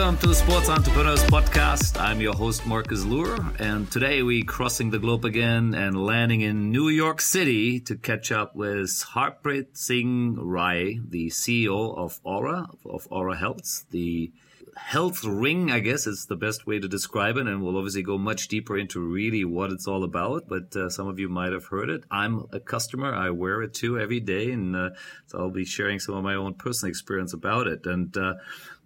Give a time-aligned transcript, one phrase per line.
[0.00, 2.00] Welcome to the Sports Entrepreneurs Podcast.
[2.00, 6.70] I'm your host, Marcus Luer, and today we're crossing the globe again and landing in
[6.70, 13.10] New York City to catch up with Harpreet Singh Rai, the CEO of Oura, of
[13.10, 14.32] Oura Health, the
[14.74, 17.46] health ring, I guess is the best way to describe it.
[17.46, 20.48] And we'll obviously go much deeper into really what it's all about.
[20.48, 22.04] But uh, some of you might have heard it.
[22.10, 23.14] I'm a customer.
[23.14, 24.50] I wear it too every day.
[24.50, 24.90] And uh,
[25.26, 27.84] so I'll be sharing some of my own personal experience about it.
[27.84, 28.34] And, uh,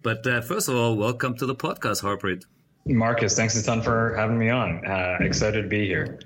[0.05, 2.43] but uh, first of all, welcome to the podcast, Harpreet.
[2.85, 4.85] Marcus, thanks a ton for having me on.
[4.85, 6.19] Uh, excited to be here.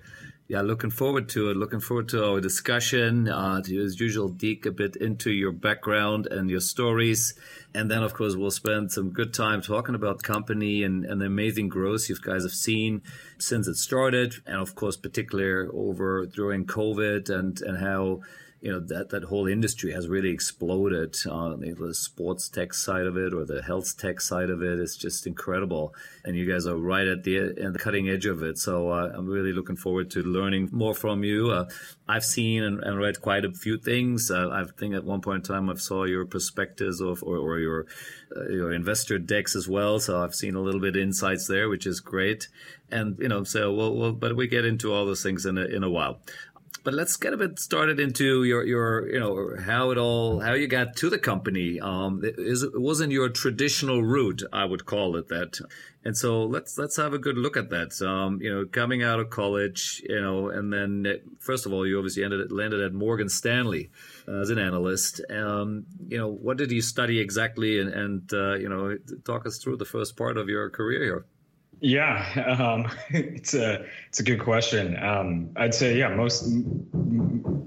[0.49, 1.55] Yeah, looking forward to it.
[1.55, 3.29] Looking forward to our discussion.
[3.29, 7.39] Uh, to, as usual, dig a bit into your background and your stories.
[7.73, 11.21] And then, of course, we'll spend some good time talking about the company and, and
[11.21, 13.01] the amazing growth you guys have seen
[13.37, 14.33] since it started.
[14.45, 18.23] And, of course, particularly over during COVID and, and how
[18.61, 21.15] you know that that whole industry has really exploded.
[21.29, 24.73] Uh, the sports tech side of it or the health tech side of it.
[24.73, 25.93] it is just incredible,
[26.25, 28.57] and you guys are right at the at the cutting edge of it.
[28.57, 31.51] So uh, I'm really looking forward to learning more from you.
[31.51, 31.69] Uh,
[32.07, 34.31] I've seen and, and, read quite a few things.
[34.31, 37.59] Uh, I think at one point in time I saw your perspectives of or, or
[37.59, 37.85] your
[38.35, 39.99] uh, your investor decks as well.
[39.99, 42.47] So I've seen a little bit of insights there, which is great.
[42.91, 45.65] And you know, so we'll, we'll but we get into all those things in a,
[45.65, 46.19] in a while
[46.83, 50.53] but let's get a bit started into your your you know how it all how
[50.53, 51.79] you got to the company.
[51.79, 55.59] Um, it, it wasn't your traditional route, I would call it that.
[56.05, 58.01] And so let's let's have a good look at that.
[58.01, 61.05] Um, you know, coming out of college, you know, and then
[61.39, 63.89] first of all, you obviously ended landed at Morgan Stanley
[64.27, 65.21] as an analyst.
[65.29, 67.79] Um, you know, what did you study exactly?
[67.79, 71.25] And, and uh, you know, talk us through the first part of your career here.
[71.81, 75.01] Yeah, um, it's a it's a good question.
[75.01, 76.47] Um, I'd say yeah, most.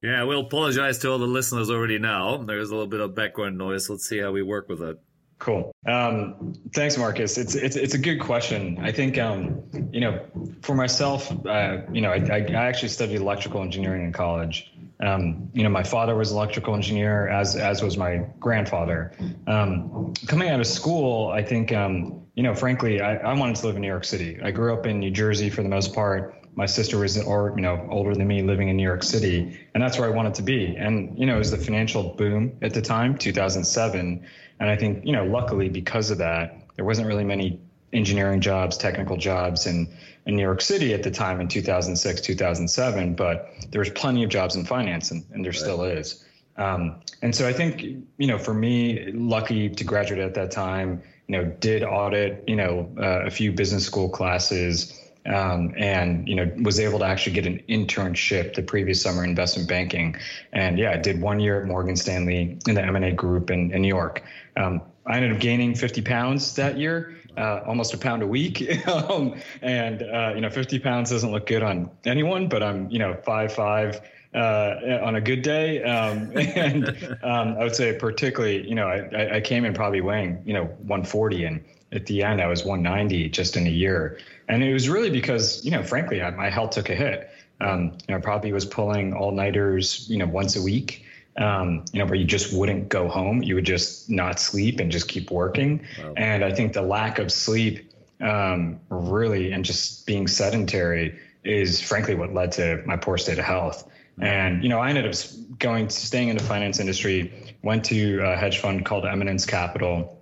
[0.02, 2.38] Yeah, we'll apologize to all the listeners already now.
[2.38, 3.88] There's a little bit of background noise.
[3.88, 4.98] Let's see how we work with it.
[5.42, 5.74] Cool.
[5.88, 7.36] Um, thanks, Marcus.
[7.36, 8.78] It's it's it's a good question.
[8.80, 10.24] I think um, you know,
[10.60, 14.72] for myself, uh, you know, I, I actually studied electrical engineering in college.
[15.00, 19.10] Um, you know, my father was an electrical engineer, as as was my grandfather.
[19.48, 23.66] Um, coming out of school, I think um, you know, frankly, I, I wanted to
[23.66, 24.38] live in New York City.
[24.40, 26.36] I grew up in New Jersey for the most part.
[26.54, 29.82] My sister was, or you know, older than me, living in New York City, and
[29.82, 30.76] that's where I wanted to be.
[30.76, 34.26] And you know, it was the financial boom at the time, 2007,
[34.60, 37.60] and I think you know, luckily because of that, there wasn't really many
[37.92, 39.88] engineering jobs, technical jobs in
[40.26, 43.14] in New York City at the time in 2006, 2007.
[43.14, 45.58] But there was plenty of jobs in finance, and, and there right.
[45.58, 46.24] still is.
[46.56, 51.02] Um, and so I think you know, for me, lucky to graduate at that time
[51.32, 56.34] you know, did audit, you know, uh, a few business school classes, um, and you
[56.34, 60.16] know, was able to actually get an internship the previous summer in investment banking,
[60.52, 63.50] and yeah, I did one year at Morgan Stanley in the M and A group
[63.50, 64.22] in, in New York.
[64.56, 68.86] Um, I ended up gaining 50 pounds that year, uh, almost a pound a week.
[68.88, 72.98] um, and, uh, you know, 50 pounds doesn't look good on anyone, but I'm, you
[72.98, 74.00] know, five, five,
[74.34, 75.82] uh, on a good day.
[75.82, 80.42] Um, and um, I would say particularly, you know, I, I came in probably weighing,
[80.44, 84.18] you know, 140 and at the end I was 190 just in a year.
[84.48, 87.30] And it was really because, you know, frankly, I, my health took a hit.
[87.60, 91.04] Um, you know, I probably was pulling all nighters, you know, once a week.
[91.38, 93.42] Um, you know, where you just wouldn't go home.
[93.42, 95.86] You would just not sleep and just keep working.
[95.98, 96.12] Wow.
[96.18, 102.14] And I think the lack of sleep um, really and just being sedentary is frankly
[102.14, 103.90] what led to my poor state of health.
[104.20, 105.14] And you know, I ended up
[105.58, 107.32] going, staying in the finance industry.
[107.62, 110.20] Went to a hedge fund called Eminence Capital,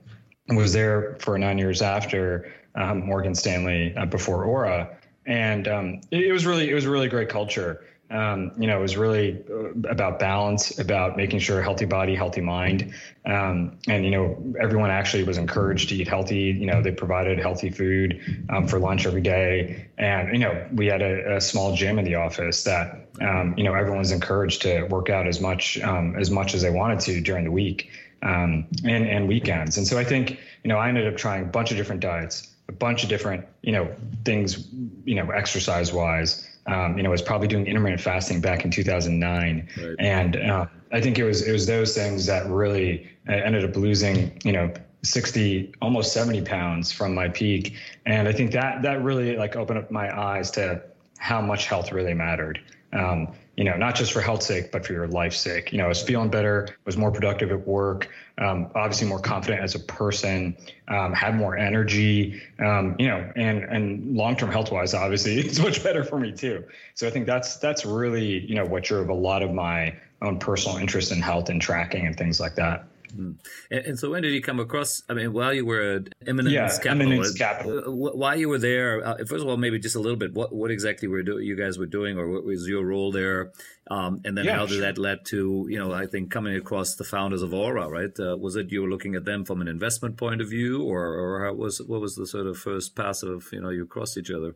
[0.57, 4.95] was there for nine years after um, Morgan Stanley uh, before Oura,
[5.27, 8.79] And um, it, it was really, it was a really great culture um, you know,
[8.79, 12.93] it was really uh, about balance, about making sure healthy body, healthy mind.
[13.25, 16.57] Um, and, you know, everyone actually was encouraged to eat healthy.
[16.59, 19.89] You know, they provided healthy food um, for lunch every day.
[19.97, 23.63] And, you know, we had a, a small gym in the office that, um, you
[23.63, 27.21] know, everyone was encouraged to work out as much, as much as they wanted to
[27.21, 27.91] during the week
[28.23, 29.77] um, and, and weekends.
[29.77, 32.49] And so I think, you know, I ended up trying a bunch of different diets,
[32.69, 33.95] a bunch of different, you know,
[34.25, 34.69] things,
[35.05, 38.71] you know, exercise wise um, you know, I was probably doing intermittent fasting back in
[38.71, 39.97] 2009, right.
[39.99, 43.77] and uh, I think it was it was those things that really I ended up
[43.77, 47.77] losing, you know, 60 almost 70 pounds from my peak,
[48.07, 50.83] and I think that that really like opened up my eyes to
[51.19, 52.61] how much health really mattered.
[52.93, 53.29] Um,
[53.61, 55.71] you know, not just for health's sake, but for your life's sake.
[55.71, 58.09] You know, I was feeling better, was more productive at work,
[58.39, 60.57] um, obviously more confident as a person,
[60.89, 65.59] um, had more energy, um, you know, and and long term health wise, obviously, it's
[65.59, 66.65] much better for me too.
[66.95, 70.39] So I think that's that's really you know what drove a lot of my own
[70.39, 72.87] personal interest in health and tracking and things like that.
[73.13, 73.39] Mm.
[73.71, 75.03] And, and, so when did you come across?
[75.09, 77.79] I mean, while you were at Eminence yeah, Capital, Eminence Capital.
[77.87, 80.53] Uh, while you were there, uh, first of all, maybe just a little bit, what
[80.53, 83.53] what exactly were do, you guys were doing, or what was your role there?
[83.91, 84.81] Um, and then yeah, how did sure.
[84.83, 88.19] that led to you know I think coming across the founders of Oura, right?
[88.19, 91.03] Uh, was it you were looking at them from an investment point of view, or
[91.15, 94.17] or how was what was the sort of first pass of you know you crossed
[94.17, 94.55] each other?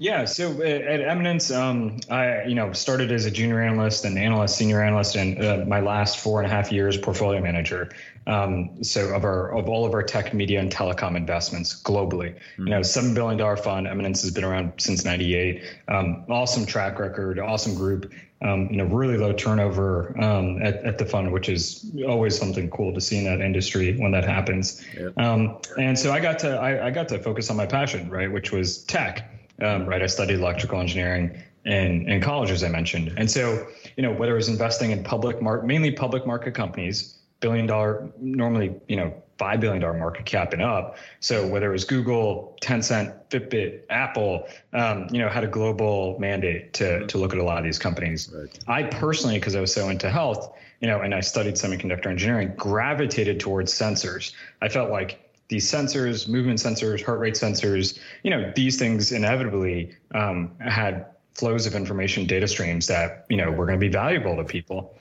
[0.00, 4.16] Yeah, so uh, at Eminence, um, I you know started as a junior analyst and
[4.16, 7.90] analyst, senior analyst, and uh, my last four and a half years portfolio manager.
[8.26, 12.66] Um, so of our of all of our tech, media, and telecom investments globally, mm-hmm.
[12.66, 13.88] you know, seven billion dollar fund.
[13.88, 15.62] Eminence has been around since '98.
[15.88, 18.12] Um, awesome track record, awesome group.
[18.40, 22.70] Um, you know, really low turnover um, at, at the fund, which is always something
[22.70, 24.80] cool to see in that industry when that happens.
[25.16, 28.30] Um, and so I got to I, I got to focus on my passion, right,
[28.30, 29.28] which was tech
[29.62, 30.02] um, right?
[30.02, 33.14] I studied electrical engineering in, in college, as I mentioned.
[33.16, 33.66] And so,
[33.96, 38.10] you know, whether it was investing in public market, mainly public market companies, billion dollar,
[38.18, 40.96] normally, you know, $5 billion market cap and up.
[41.20, 46.72] So whether it was Google, Tencent, Fitbit, Apple, um, you know, had a global mandate
[46.74, 48.28] to, to look at a lot of these companies.
[48.34, 48.58] Right.
[48.66, 52.52] I personally, because I was so into health, you know, and I studied semiconductor engineering,
[52.56, 54.32] gravitated towards sensors.
[54.60, 59.94] I felt like these sensors, movement sensors, heart rate sensors, you know, these things inevitably
[60.14, 64.36] um, had flows of information, data streams that you know were going to be valuable
[64.36, 64.94] to people.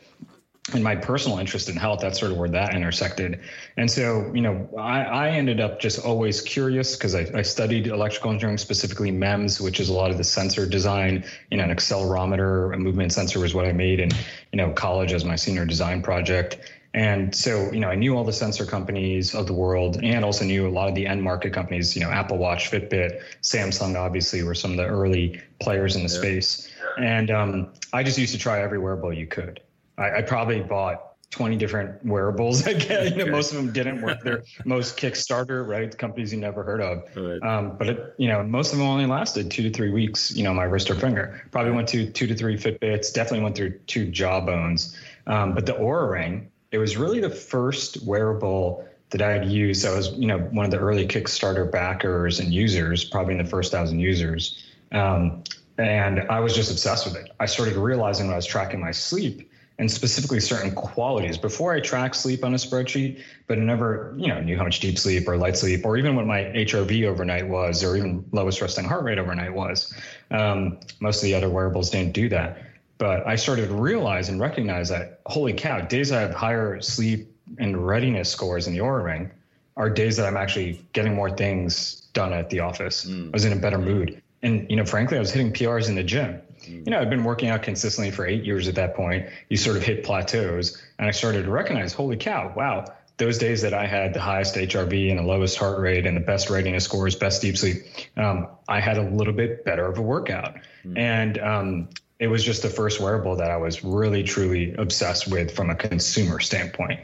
[0.73, 3.39] And my personal interest in health, that's sort of where that intersected.
[3.77, 7.87] And so, you know, I, I ended up just always curious because I, I, studied
[7.87, 11.23] electrical engineering, specifically MEMS, which is a lot of the sensor design.
[11.51, 14.09] You know, an accelerometer, a movement sensor was what I made in,
[14.51, 16.59] you know, college as my senior design project.
[16.97, 20.43] And so, you know, I knew all the sensor companies of the world and also
[20.43, 24.41] knew a lot of the end market companies, you know, Apple Watch, Fitbit, Samsung, obviously,
[24.41, 26.19] were some of the early players in the yeah.
[26.19, 26.73] space.
[26.97, 29.59] And um, I just used to try every wearable you could.
[29.99, 32.65] I, I probably bought 20 different wearables.
[32.67, 34.17] Again, you know, most of them didn't work.
[34.23, 35.95] They're most Kickstarter, right?
[35.95, 37.03] Companies you never heard of.
[37.15, 37.43] Right.
[37.47, 40.35] Um, but it, you know, most of them only lasted two to three weeks.
[40.35, 41.43] You know, my wrist or finger.
[41.51, 43.13] Probably went to two to three Fitbits.
[43.13, 44.95] Definitely went through two Jawbones.
[45.27, 49.85] Um, but the Oura Ring, it was really the first wearable that I had used.
[49.85, 53.49] I was, you know, one of the early Kickstarter backers and users, probably in the
[53.49, 54.63] first thousand users.
[54.91, 55.43] Um,
[55.77, 57.31] and I was just obsessed with it.
[57.39, 59.49] I started realizing when I was tracking my sleep
[59.79, 64.27] and specifically certain qualities before I tracked sleep on a spreadsheet, but I never, you
[64.27, 67.47] know, knew how much deep sleep or light sleep or even what my HRV overnight
[67.47, 69.93] was or even lowest resting heart rate overnight was.
[70.31, 72.57] Um, most of the other wearables didn't do that.
[72.97, 77.31] But I started to realize and recognize that holy cow, days I have higher sleep
[77.57, 79.31] and readiness scores in the Oura Ring
[79.75, 83.05] are days that I'm actually getting more things done at the office.
[83.05, 83.27] Mm.
[83.27, 84.21] I was in a better mood.
[84.41, 86.41] And, you know, frankly, I was hitting PRs in the gym.
[86.63, 86.85] Mm.
[86.85, 89.27] You know, I'd been working out consistently for eight years at that point.
[89.49, 90.81] You sort of hit plateaus.
[90.97, 92.85] And I started to recognize, holy cow, wow,
[93.17, 96.21] those days that I had the highest HRV and the lowest heart rate and the
[96.21, 97.83] best readiness scores, best deep sleep,
[98.15, 100.55] um, I had a little bit better of a workout.
[100.85, 100.97] Mm.
[100.97, 105.55] And um, it was just the first wearable that I was really truly obsessed with
[105.55, 106.99] from a consumer standpoint.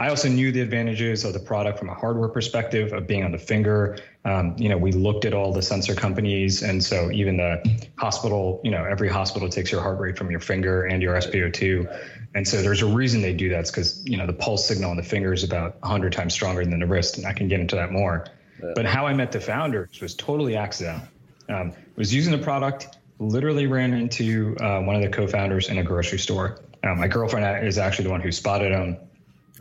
[0.00, 3.32] I also knew the advantages of the product from a hardware perspective of being on
[3.32, 3.98] the finger.
[4.24, 8.60] Um, you know, we looked at all the sensor companies, and so even the hospital,
[8.62, 12.00] you know, every hospital takes your heart rate from your finger and your SpO2,
[12.34, 13.60] and so there's a reason they do that.
[13.60, 16.64] It's because you know the pulse signal on the finger is about 100 times stronger
[16.64, 18.26] than the wrist, and I can get into that more.
[18.74, 21.08] But how I met the founders was totally accidental.
[21.48, 25.82] Um, was using the product literally ran into uh, one of the co-founders in a
[25.82, 26.60] grocery store.
[26.84, 28.96] Um, my girlfriend is actually the one who spotted him.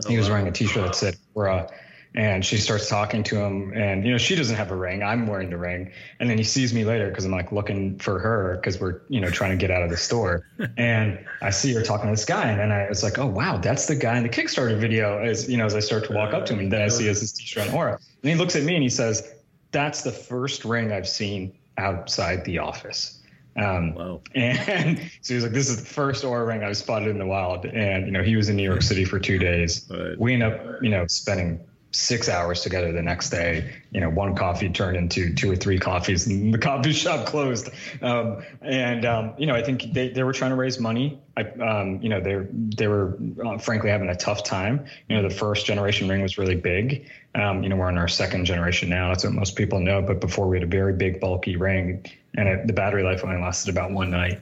[0.06, 0.36] Oh, he was wow.
[0.36, 1.72] wearing a T-shirt that said "Oura,"
[2.14, 3.74] and she starts talking to him.
[3.74, 5.02] And you know, she doesn't have a ring.
[5.02, 5.92] I'm wearing the ring.
[6.20, 9.20] And then he sees me later because I'm like looking for her because we're you
[9.20, 10.48] know trying to get out of the store.
[10.78, 13.58] and I see her talking to this guy, and then I was like, oh wow,
[13.58, 15.18] that's the guy in the Kickstarter video.
[15.18, 17.08] As you know, as I start to walk up to him, and then I see
[17.08, 19.34] his T-shirt on Oura, and he looks at me and he says,
[19.72, 23.17] "That's the first ring I've seen outside the office."
[23.58, 24.22] Um, wow.
[24.36, 27.26] And so he was like, "This is the first Oura ring I've spotted in the
[27.26, 29.86] wild." And you know, he was in New York City for two days.
[29.90, 30.20] Right.
[30.20, 31.60] We end up, you know, spending
[31.98, 33.74] six hours together the next day.
[33.92, 37.70] You know, one coffee turned into two or three coffees, and the coffee shop closed.
[38.02, 41.20] Um, and um, you know, I think they, they were trying to raise money.
[41.36, 44.86] I, um, you know, they they were uh, frankly having a tough time.
[45.10, 47.10] You know, the first generation ring was really big.
[47.34, 49.10] Um, you know, we're in our second generation now.
[49.10, 50.02] That's what most people know.
[50.02, 53.42] But before we had a very big, bulky ring, and it, the battery life only
[53.42, 54.40] lasted about one night.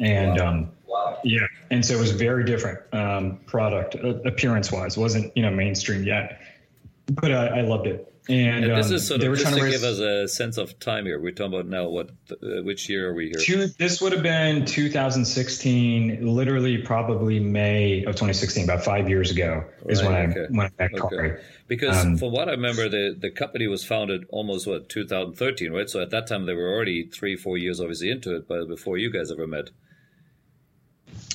[0.00, 0.48] And wow.
[0.48, 1.18] Um, wow.
[1.22, 4.98] yeah, and so it was very different um, product uh, appearance wise.
[4.98, 6.40] wasn't you know mainstream yet
[7.06, 8.12] but I, I loved it.
[8.28, 10.80] And, and this um, is sort of just to raise, give us a sense of
[10.80, 11.20] time here.
[11.20, 11.88] We're talking about now.
[11.88, 12.10] What?
[12.30, 13.38] Uh, which year are we here?
[13.38, 16.26] Two, this would have been 2016.
[16.26, 18.64] Literally, probably May of 2016.
[18.64, 20.40] About five years ago is right, when okay.
[20.40, 21.42] I when I met okay.
[21.68, 25.88] Because um, from what I remember, the the company was founded almost what 2013, right?
[25.88, 28.98] So at that time, they were already three, four years obviously into it, but before
[28.98, 29.70] you guys ever met.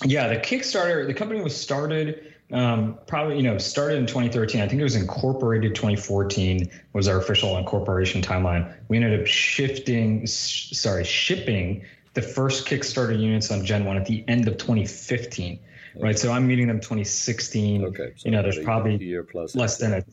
[0.04, 1.08] Yeah, the Kickstarter.
[1.08, 4.96] The company was started um, probably you know started in 2013 i think it was
[4.96, 8.74] incorporated 2014 was our official incorporation timeline.
[8.88, 14.24] We ended up shifting sorry shipping the first kickstarter units on gen 1 at the
[14.28, 15.60] end of 2015
[15.96, 16.04] okay.
[16.04, 16.20] right?
[16.20, 19.56] So i'm meeting them 2016 okay so you know there's probably year plus.
[19.56, 20.04] less than a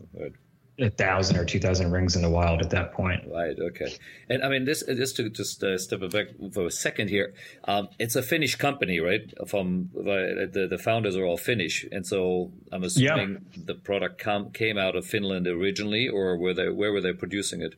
[0.78, 3.24] a thousand or two thousand rings in the wild at that point.
[3.30, 3.56] Right.
[3.58, 3.94] Okay.
[4.28, 7.34] And I mean, this just to just uh, step back for a second here.
[7.64, 9.32] Um, it's a Finnish company, right?
[9.48, 13.62] From uh, the the founders are all Finnish, and so I'm assuming yeah.
[13.66, 17.62] the product com- came out of Finland originally, or were they where were they producing
[17.62, 17.74] it?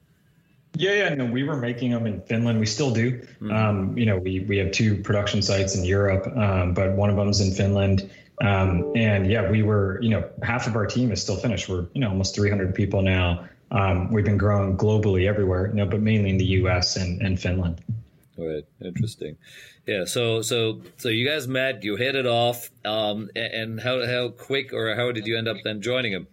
[0.74, 2.60] Yeah, yeah, no, we were making them in Finland.
[2.60, 3.18] We still do.
[3.18, 3.50] Mm-hmm.
[3.50, 7.16] Um, you know, we we have two production sites in Europe, um, but one of
[7.16, 8.08] them's in Finland.
[8.40, 11.68] Um, and yeah, we were, you know, half of our team is still Finnish.
[11.68, 13.48] We're, you know, almost 300 people now.
[13.70, 16.96] Um, we've been growing globally everywhere, you know, but mainly in the U.S.
[16.96, 17.82] and, and Finland.
[18.36, 18.64] Right.
[18.82, 19.36] Interesting.
[19.86, 20.06] Yeah.
[20.06, 22.70] So, so, so you guys met, you hit it off.
[22.84, 26.26] Um, and how, how quick or how did you end up then joining them?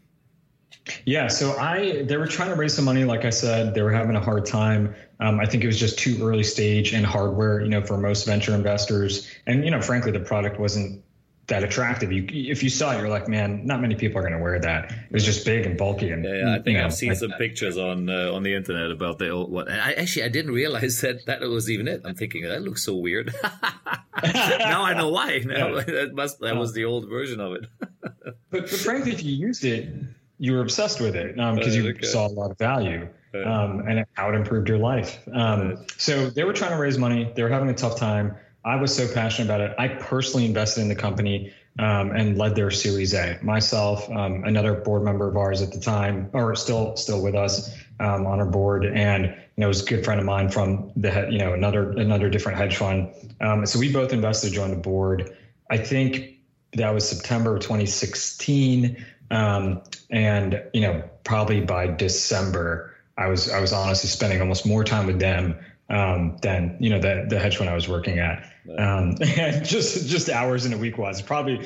[1.06, 3.04] Yeah, so I they were trying to raise some money.
[3.04, 4.96] Like I said, they were having a hard time.
[5.20, 8.26] Um, I think it was just too early stage in hardware, you know, for most
[8.26, 9.30] venture investors.
[9.46, 11.04] And you know, frankly, the product wasn't
[11.48, 12.12] that attractive.
[12.12, 14.60] You, if you saw it, you're like, man, not many people are going to wear
[14.60, 14.92] that.
[14.92, 16.12] It was just big and bulky.
[16.12, 18.92] And yeah, yeah I think I've know, seen some pictures on uh, on the internet
[18.92, 19.70] about the old one.
[19.70, 22.02] I actually I didn't realize that that was even it.
[22.04, 23.34] I'm thinking that looks so weird.
[24.24, 25.28] now I know why.
[25.48, 25.84] Now, yeah.
[25.84, 27.66] that must that was the old version of it.
[28.02, 29.90] but, but frankly, if you used it,
[30.40, 32.06] you were obsessed with it because um, you okay.
[32.06, 33.08] saw a lot of value.
[33.34, 35.20] Um, and how it improved your life.
[35.32, 37.32] Um, so they were trying to raise money.
[37.36, 38.36] They were having a tough time.
[38.66, 39.76] I was so passionate about it.
[39.78, 43.40] I personally invested in the company um, and led their Series A.
[43.42, 47.74] Myself, um, another board member of ours at the time, or still still with us
[48.00, 51.28] um, on our board, and you know, was a good friend of mine from the
[51.30, 53.12] you know another another different hedge fund.
[53.42, 55.38] Um, so we both invested, joined the board.
[55.70, 56.40] I think
[56.74, 63.60] that was September of 2016, um, and you know probably by December, I was I
[63.60, 67.58] was honestly spending almost more time with them um, than you know the the hedge
[67.58, 68.44] fund I was working at.
[68.78, 71.66] Um, and just just hours in a week was probably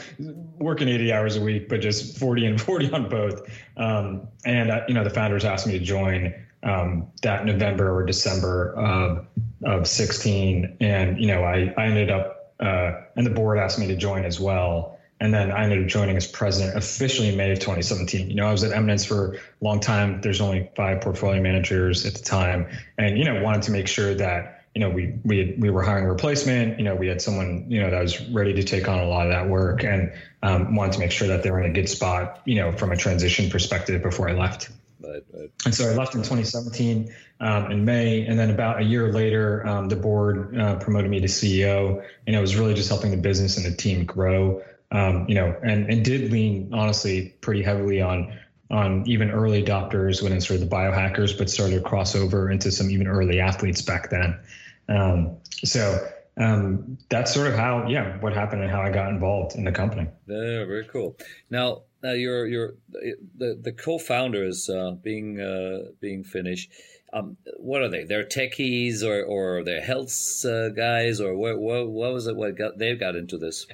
[0.59, 3.41] working 80 hours a week, but just 40 and 40 on both.
[3.77, 8.05] Um, and uh, you know the founders asked me to join um, that November or
[8.05, 9.27] December of
[9.63, 13.87] of 16, and you know I I ended up uh, and the board asked me
[13.87, 14.97] to join as well.
[15.21, 18.27] And then I ended up joining as president officially in May of 2017.
[18.27, 20.19] You know, I was at Eminence for a long time.
[20.19, 24.15] There's only five portfolio managers at the time, and you know, wanted to make sure
[24.15, 26.79] that you know we we had, we were hiring a replacement.
[26.79, 29.27] You know, we had someone you know that was ready to take on a lot
[29.27, 30.11] of that work, and
[30.41, 32.41] um, wanted to make sure that they were in a good spot.
[32.45, 34.71] You know, from a transition perspective before I left.
[35.03, 35.51] Right, right.
[35.65, 39.67] And so I left in 2017 um, in May, and then about a year later,
[39.67, 43.17] um, the board uh, promoted me to CEO, and it was really just helping the
[43.17, 48.01] business and the team grow um, you know, and, and did lean honestly pretty heavily
[48.01, 48.37] on
[48.69, 52.49] on even early adopters when it's sort of the biohackers, but started to cross over
[52.49, 54.39] into some even early athletes back then.
[54.87, 56.07] Um, so
[56.37, 59.73] um, that's sort of how, yeah, what happened and how I got involved in the
[59.73, 60.07] company.
[60.25, 61.17] Yeah, very cool.
[61.49, 66.69] Now, now you're the the co-founders uh, being uh, being Finnish.
[67.13, 68.05] Um, what are they?
[68.05, 71.89] They're techies or or they're health uh, guys or what, what?
[71.89, 72.35] What was it?
[72.35, 73.67] What got they got into this?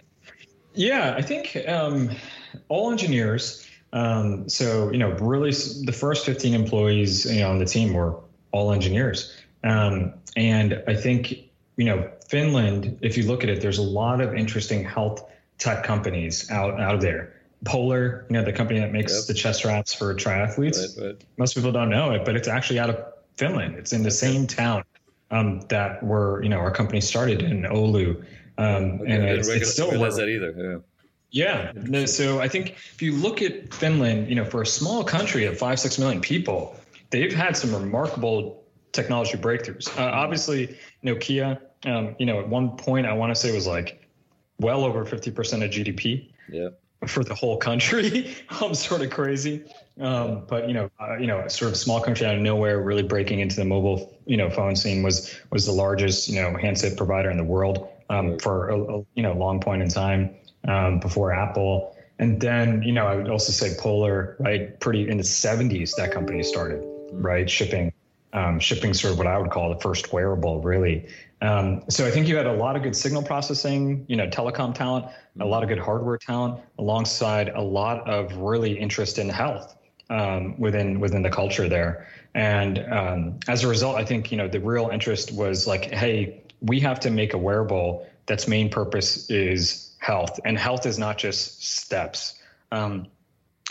[0.78, 2.12] Yeah, I think um,
[2.70, 3.68] all engineers.
[3.94, 8.20] Um, so you know, really, the first 15 employees you know, on the team were
[8.52, 11.34] all engineers, um, and I think
[11.78, 13.00] you know Finland.
[13.02, 16.96] If you look at it, there's a lot of interesting health tech companies out out
[16.96, 17.34] of there.
[17.66, 19.26] Polar, you know, the company that makes yep.
[19.26, 20.96] the chest straps for triathletes.
[20.98, 21.24] Right, right.
[21.38, 23.04] Most people don't know it, but it's actually out of
[23.36, 23.76] Finland.
[23.76, 24.84] It's in the same town
[25.32, 28.24] um, that were, you know, our company started in Oulu.
[28.58, 30.82] Um, okay, and it's, it's still realize that either.
[31.30, 31.72] Yeah.
[31.90, 32.06] yeah.
[32.06, 35.58] So I think if you look at Finland, you know, for a small country of
[35.58, 36.76] five six million people,
[37.10, 39.96] they've had some remarkable technology breakthroughs.
[39.98, 44.08] Uh, obviously, Nokia, um, you know, at one point I want to say was like
[44.60, 46.32] well over fifty percent of GDP.
[46.50, 46.70] Yeah.
[47.06, 49.66] For the whole country, I'm sort of crazy.
[50.00, 53.04] Um, but you know, uh, you know, sort of small country out of nowhere, really
[53.04, 56.98] breaking into the mobile, you know, phone scene was was the largest, you know, handset
[56.98, 60.36] provider in the world um, for a, a, you know long point in time
[60.68, 61.96] um, before Apple.
[62.20, 64.80] and then, you know, I would also say Polar, right?
[64.80, 67.22] Pretty in the 70s, that company started, mm-hmm.
[67.22, 67.50] right?
[67.50, 67.94] Shipping,
[68.34, 71.08] um, shipping sort of what I would call the first wearable, really.
[71.42, 74.74] Um, so I think you had a lot of good signal processing, you know, telecom
[74.74, 75.06] talent,
[75.40, 79.78] a lot of good hardware talent, alongside a lot of really interest in health
[80.10, 82.08] um, within within the culture there.
[82.34, 86.42] And um, as a result, I think you know the real interest was like, hey,
[86.62, 91.18] we have to make a wearable that's main purpose is health, and health is not
[91.18, 92.36] just steps.
[92.72, 93.08] Um,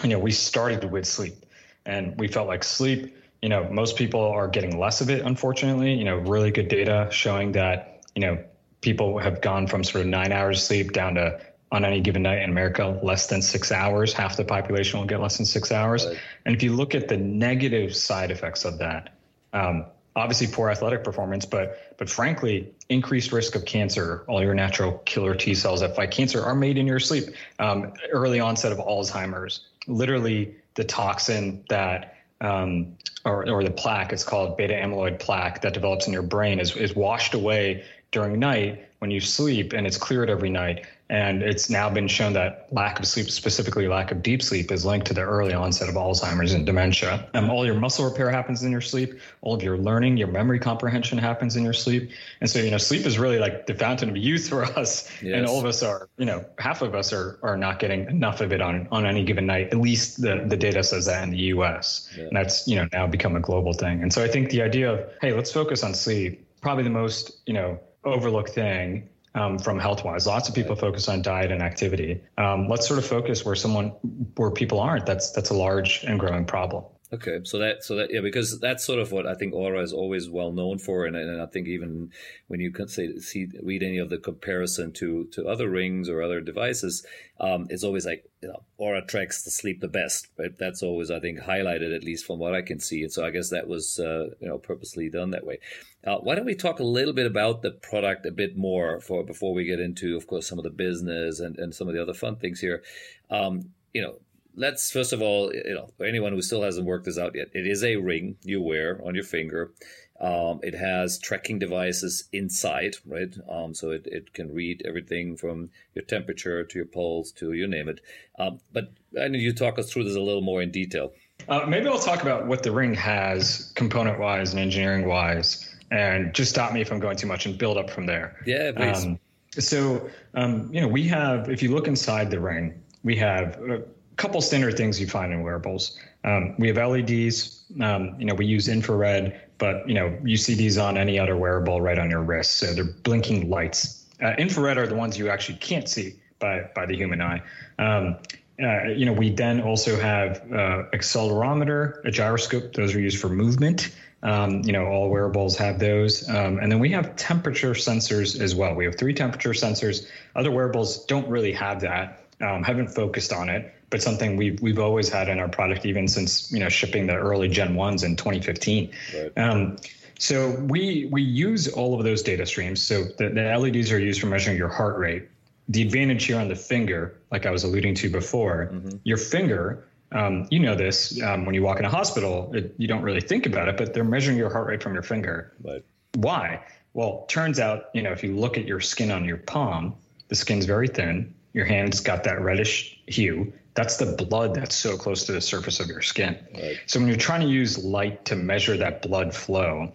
[0.02, 1.46] you know, we started with sleep,
[1.84, 3.16] and we felt like sleep.
[3.42, 5.94] You know, most people are getting less of it, unfortunately.
[5.94, 8.42] You know, really good data showing that you know
[8.80, 11.40] people have gone from sort of nine hours sleep down to
[11.72, 14.12] on any given night in America, less than six hours.
[14.12, 16.06] Half the population will get less than six hours.
[16.06, 16.18] Right.
[16.44, 19.14] And if you look at the negative side effects of that,
[19.52, 19.86] um,
[20.16, 24.24] obviously poor athletic performance, but but frankly, increased risk of cancer.
[24.26, 27.24] All your natural killer T cells that fight cancer are made in your sleep.
[27.58, 34.24] Um, early onset of Alzheimer's, literally the toxin that um, or, or the plaque, it's
[34.24, 38.88] called beta amyloid plaque that develops in your brain is, is washed away during night
[38.98, 40.86] when you sleep and it's cleared every night.
[41.08, 44.84] And it's now been shown that lack of sleep, specifically lack of deep sleep, is
[44.84, 47.28] linked to the early onset of Alzheimer's and dementia.
[47.32, 49.20] Um, all your muscle repair happens in your sleep.
[49.42, 52.10] All of your learning, your memory comprehension happens in your sleep.
[52.40, 55.08] And so, you know, sleep is really like the fountain of youth for us.
[55.22, 55.36] Yes.
[55.36, 58.40] And all of us are, you know, half of us are are not getting enough
[58.40, 59.68] of it on on any given night.
[59.68, 62.12] At least the the data says that in the U.S.
[62.16, 62.24] Yeah.
[62.24, 64.02] And that's you know now become a global thing.
[64.02, 67.38] And so I think the idea of hey, let's focus on sleep, probably the most
[67.46, 70.26] you know overlooked thing um, from health wise.
[70.26, 72.20] Lots of people focus on diet and activity.
[72.38, 73.88] Um, let's sort of focus where someone
[74.36, 75.06] where people aren't.
[75.06, 76.84] That's that's a large and growing problem.
[77.12, 79.92] Okay, so that so that yeah, because that's sort of what I think Oura is
[79.92, 82.10] always well known for, and, and I think even
[82.48, 86.20] when you can say see read any of the comparison to to other rings or
[86.20, 87.06] other devices,
[87.38, 90.58] um, it's always like you know Oura tracks the sleep the best, right?
[90.58, 93.30] That's always I think highlighted at least from what I can see, and so I
[93.30, 95.60] guess that was uh, you know purposely done that way.
[96.06, 99.24] Uh, why don't we talk a little bit about the product a bit more for
[99.24, 102.02] before we get into, of course, some of the business and and some of the
[102.02, 102.82] other fun things here.
[103.30, 104.18] Um, you know,
[104.54, 107.48] let's first of all, you know, for anyone who still hasn't worked this out yet,
[107.54, 109.72] it is a ring you wear on your finger.
[110.18, 113.36] Um, it has tracking devices inside, right?
[113.50, 117.66] Um, so it, it can read everything from your temperature to your pulse to you
[117.66, 118.00] name it.
[118.38, 121.12] Um, but I know you talk us through this a little more in detail.
[121.48, 126.34] Uh, maybe I'll talk about what the ring has component wise and engineering wise, and
[126.34, 128.40] just stop me if I'm going too much and build up from there.
[128.46, 129.04] Yeah, please.
[129.04, 129.18] Um,
[129.58, 133.82] so, um, you know, we have, if you look inside the ring, we have a
[134.16, 135.98] couple standard things you find in wearables.
[136.24, 137.64] Um, we have LEDs.
[137.80, 141.36] Um, you know, we use infrared, but you know, you see these on any other
[141.36, 142.58] wearable right on your wrist.
[142.58, 144.06] So they're blinking lights.
[144.22, 147.42] Uh, infrared are the ones you actually can't see by by the human eye.
[147.78, 148.16] Um,
[148.62, 152.72] uh, you know, we then also have uh, accelerometer, a gyroscope.
[152.72, 153.94] Those are used for movement.
[154.22, 156.28] Um, you know, all wearables have those.
[156.28, 158.74] Um, and then we have temperature sensors as well.
[158.74, 160.08] We have three temperature sensors.
[160.34, 162.22] Other wearables don't really have that.
[162.40, 166.08] Um, haven't focused on it but something we've we've always had in our product even
[166.08, 168.92] since you know shipping the early Gen ones in 2015.
[169.14, 169.32] Right.
[169.38, 169.76] Um,
[170.18, 172.82] so we we use all of those data streams.
[172.82, 175.28] So the, the LEDs are used for measuring your heart rate.
[175.68, 178.96] The advantage here on the finger, like I was alluding to before, mm-hmm.
[179.04, 179.84] your finger.
[180.12, 183.20] Um, you know this um, when you walk in a hospital, it, you don't really
[183.20, 185.52] think about it, but they're measuring your heart rate from your finger.
[185.62, 185.84] Right.
[186.14, 186.64] Why?
[186.94, 189.96] Well, turns out, you know, if you look at your skin on your palm,
[190.28, 191.34] the skin's very thin.
[191.52, 195.78] Your hand's got that reddish hue that's the blood that's so close to the surface
[195.78, 196.36] of your skin.
[196.54, 196.78] Right.
[196.86, 199.92] So when you're trying to use light to measure that blood flow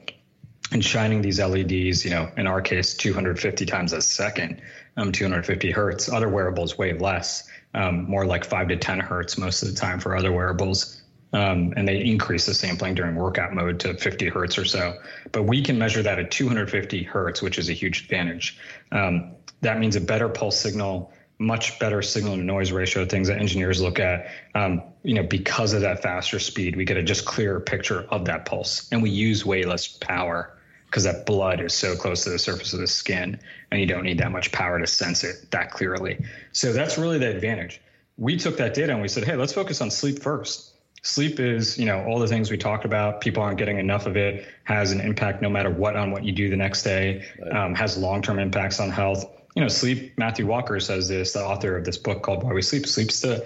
[0.71, 4.61] and shining these LEDs, you know, in our case, 250 times a second,
[4.97, 6.09] um, 250 hertz.
[6.09, 9.99] Other wearables way less, um, more like five to 10 hertz most of the time
[9.99, 11.01] for other wearables.
[11.33, 14.97] Um, and they increase the sampling during workout mode to 50 hertz or so.
[15.31, 18.57] But we can measure that at 250 hertz, which is a huge advantage.
[18.91, 23.39] Um, that means a better pulse signal much better signal to noise ratio, things that
[23.39, 24.27] engineers look at.
[24.53, 28.25] Um, you know, because of that faster speed, we get a just clearer picture of
[28.25, 30.55] that pulse, and we use way less power
[30.91, 33.39] because that blood is so close to the surface of the skin,
[33.71, 36.23] and you don't need that much power to sense it that clearly.
[36.51, 37.81] So that's really the advantage.
[38.17, 40.73] We took that data and we said, hey, let's focus on sleep first.
[41.01, 43.21] Sleep is, you know, all the things we talked about.
[43.21, 44.45] People aren't getting enough of it.
[44.65, 47.25] Has an impact no matter what on what you do the next day.
[47.51, 49.25] Um, has long-term impacts on health
[49.55, 50.17] you know, sleep.
[50.17, 52.87] Matthew Walker says this, the author of this book called Why We Sleep.
[52.87, 53.45] Sleep's the,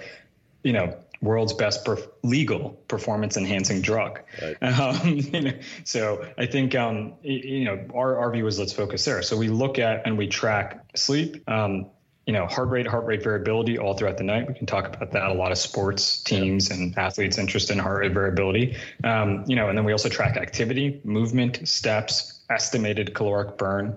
[0.62, 4.20] you know, world's best perf- legal performance enhancing drug.
[4.42, 4.56] Right.
[4.76, 5.52] Um, you know,
[5.84, 9.22] so I think um, you know our our view is let's focus there.
[9.22, 11.48] So we look at and we track sleep.
[11.48, 11.86] Um,
[12.26, 14.48] you know, heart rate, heart rate variability all throughout the night.
[14.48, 15.30] We can talk about that.
[15.30, 18.76] A lot of sports teams and athletes interest in heart rate variability.
[19.04, 23.96] Um, you know, and then we also track activity, movement, steps, estimated caloric burn.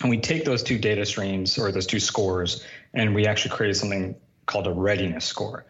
[0.00, 3.76] And we take those two data streams or those two scores, and we actually create
[3.76, 5.66] something called a readiness score.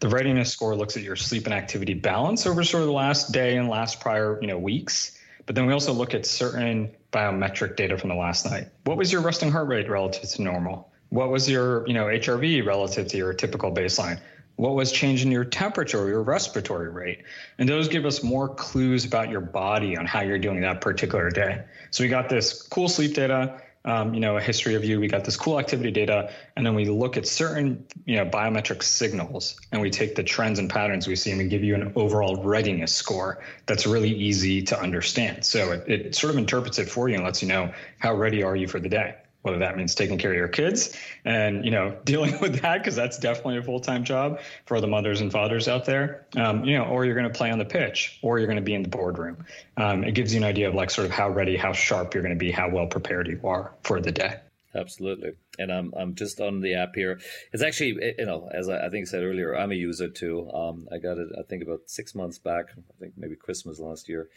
[0.00, 3.32] The readiness score looks at your sleep and activity balance over sort of the last
[3.32, 5.18] day and last prior, you know, weeks.
[5.46, 8.68] But then we also look at certain biometric data from the last night.
[8.84, 10.92] What was your resting heart rate relative to normal?
[11.08, 14.20] What was your, you know, HRV relative to your typical baseline?
[14.56, 17.22] What was changing your temperature, or your respiratory rate?
[17.58, 21.30] And those give us more clues about your body on how you're doing that particular
[21.30, 21.62] day.
[21.90, 25.00] So we got this cool sleep data um, you know, a history of you.
[25.00, 28.82] We got this cool activity data, and then we look at certain, you know, biometric
[28.82, 31.92] signals, and we take the trends and patterns we see, and we give you an
[31.96, 35.44] overall readiness score that's really easy to understand.
[35.44, 38.42] So it, it sort of interprets it for you and lets you know how ready
[38.42, 41.70] are you for the day whether that means taking care of your kids and you
[41.70, 45.68] know dealing with that because that's definitely a full-time job for the mothers and fathers
[45.68, 46.26] out there.
[46.36, 48.62] Um, you know or you're going to play on the pitch or you're going to
[48.62, 49.44] be in the boardroom.
[49.76, 52.22] Um, it gives you an idea of like sort of how ready how sharp you're
[52.22, 54.36] going to be how well prepared you are for the day.
[54.74, 55.32] Absolutely.
[55.58, 57.18] And i'm, I'm just on the app here.
[57.52, 60.50] It's actually you know as i, I think I said earlier i'm a user too.
[60.52, 64.08] Um, i got it i think about six months back i think maybe christmas last
[64.08, 64.28] year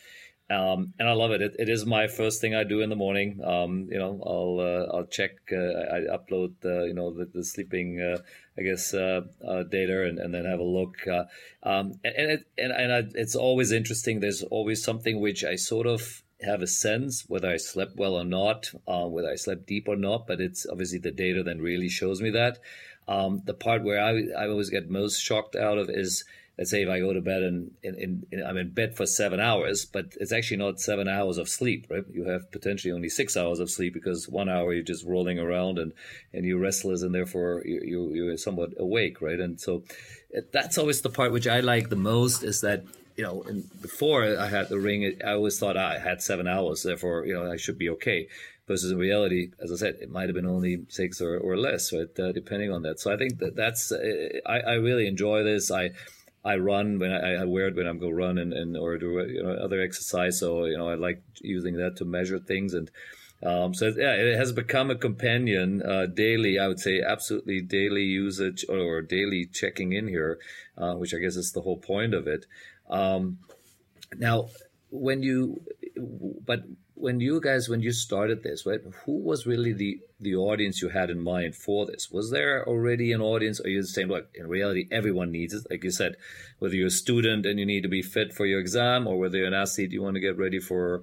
[0.54, 1.42] um, and I love it.
[1.42, 1.56] it.
[1.58, 3.42] It is my first thing I do in the morning.
[3.44, 5.32] Um, you know, I'll uh, I'll check.
[5.52, 8.18] Uh, I upload you know the, the sleeping uh,
[8.58, 10.98] I guess uh, uh, data and, and then have a look.
[11.64, 14.20] Um, and and it, and, and I, it's always interesting.
[14.20, 18.26] There's always something which I sort of have a sense whether I slept well or
[18.26, 20.28] not, whether I slept deep or not.
[20.28, 22.60] But it's obviously the data then really shows me that.
[23.08, 26.26] Um, the part where I I always get most shocked out of is
[26.58, 27.72] let's say if I go to bed and,
[28.46, 32.04] I'm in bed for seven hours, but it's actually not seven hours of sleep, right?
[32.12, 35.80] You have potentially only six hours of sleep because one hour you're just rolling around
[35.80, 35.94] and,
[36.32, 39.40] and you're restless and therefore you, you, you're somewhat awake, right?
[39.40, 39.84] And so
[40.52, 42.84] that's always the part which I like the most is that,
[43.16, 43.44] you know,
[43.82, 47.34] before I had the ring, I always thought ah, I had seven hours, therefore, you
[47.34, 48.28] know, I should be okay
[48.68, 51.92] versus in reality, as I said, it might have been only six or, or less,
[51.92, 52.08] right?
[52.18, 53.00] Uh, depending on that.
[53.00, 55.70] So I think that that's, uh, I, I really enjoy this.
[55.70, 55.92] I,
[56.46, 59.26] I run when I, I, wear it when I'm go run and, and or do
[59.30, 60.40] you know other exercise.
[60.40, 62.92] So you know I like using that to measure things and
[63.46, 66.58] um, so yeah, it has become a companion uh, daily.
[66.58, 70.40] I would say absolutely daily usage or, daily checking in here,
[70.78, 72.46] uh, which I guess is the whole point of it.
[72.90, 73.40] Um,
[74.18, 74.48] now,
[74.92, 75.62] when you
[76.46, 76.64] but
[76.96, 80.90] when you guys when you started this right who was really the the audience you
[80.90, 82.10] had in mind for this?
[82.12, 83.60] Was there already an audience?
[83.60, 85.66] Or you saying like in reality everyone needs it?
[85.70, 86.16] Like you said
[86.60, 89.38] whether you're a student and you need to be fit for your exam or whether
[89.38, 91.02] you're an athlete you want to get ready for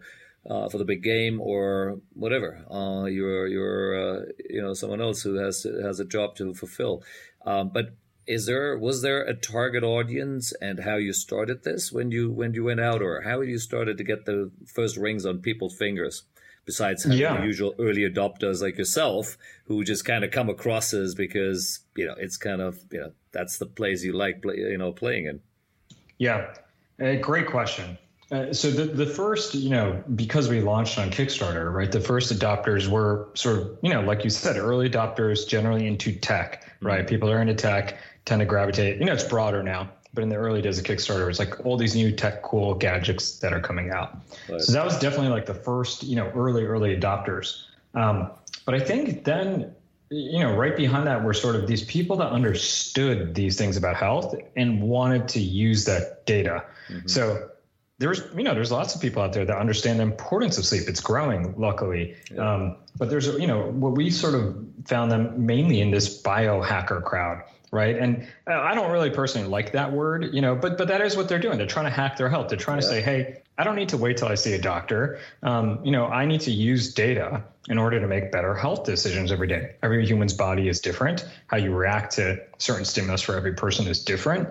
[0.49, 5.23] uh, for the big game or whatever uh, you're you're uh, you know someone else
[5.23, 7.03] who has has a job to fulfill.
[7.45, 7.95] Um, but
[8.27, 12.55] is there was there a target audience and how you started this when you when
[12.55, 16.25] you went out or how you started to get the first rings on people's fingers?
[16.67, 17.39] Besides yeah.
[17.39, 22.07] the usual early adopters like yourself who just kind of come across as because you
[22.07, 25.27] know it's kind of you know that's the place you like play, you know playing
[25.27, 25.41] in.
[26.19, 26.55] Yeah.
[27.03, 27.99] Uh, great question
[28.31, 31.91] uh, so the, the first, you know, because we launched on Kickstarter, right?
[31.91, 36.13] The first adopters were sort of, you know, like you said, early adopters generally into
[36.13, 37.01] tech, right?
[37.01, 37.09] Mm-hmm.
[37.09, 39.01] People are into tech tend to gravitate.
[39.01, 41.77] You know, it's broader now, but in the early days of Kickstarter, it's like all
[41.77, 44.17] these new tech cool gadgets that are coming out.
[44.49, 44.61] Right.
[44.61, 47.65] So that was definitely like the first, you know, early early adopters.
[47.95, 48.31] Um,
[48.65, 49.75] but I think then,
[50.11, 53.97] you know, right behind that were sort of these people that understood these things about
[53.97, 56.65] health and wanted to use that data.
[56.89, 57.09] Mm-hmm.
[57.09, 57.50] So
[58.01, 60.89] there's you know there's lots of people out there that understand the importance of sleep
[60.89, 62.55] it's growing luckily yeah.
[62.55, 67.05] um, but there's you know what we sort of found them mainly in this biohacker
[67.05, 67.97] crowd right?
[67.97, 71.17] And uh, I don't really personally like that word, you know, but but that is
[71.17, 71.59] what they're doing.
[71.59, 72.49] They're trying to hack their health.
[72.49, 72.89] They're trying yeah.
[72.89, 75.21] to say, hey, I don't need to wait till I see a doctor.
[75.43, 79.31] Um, you know, I need to use data in order to make better health decisions
[79.31, 79.75] every day.
[79.83, 81.27] Every human's body is different.
[81.47, 84.49] How you react to certain stimulus for every person is different.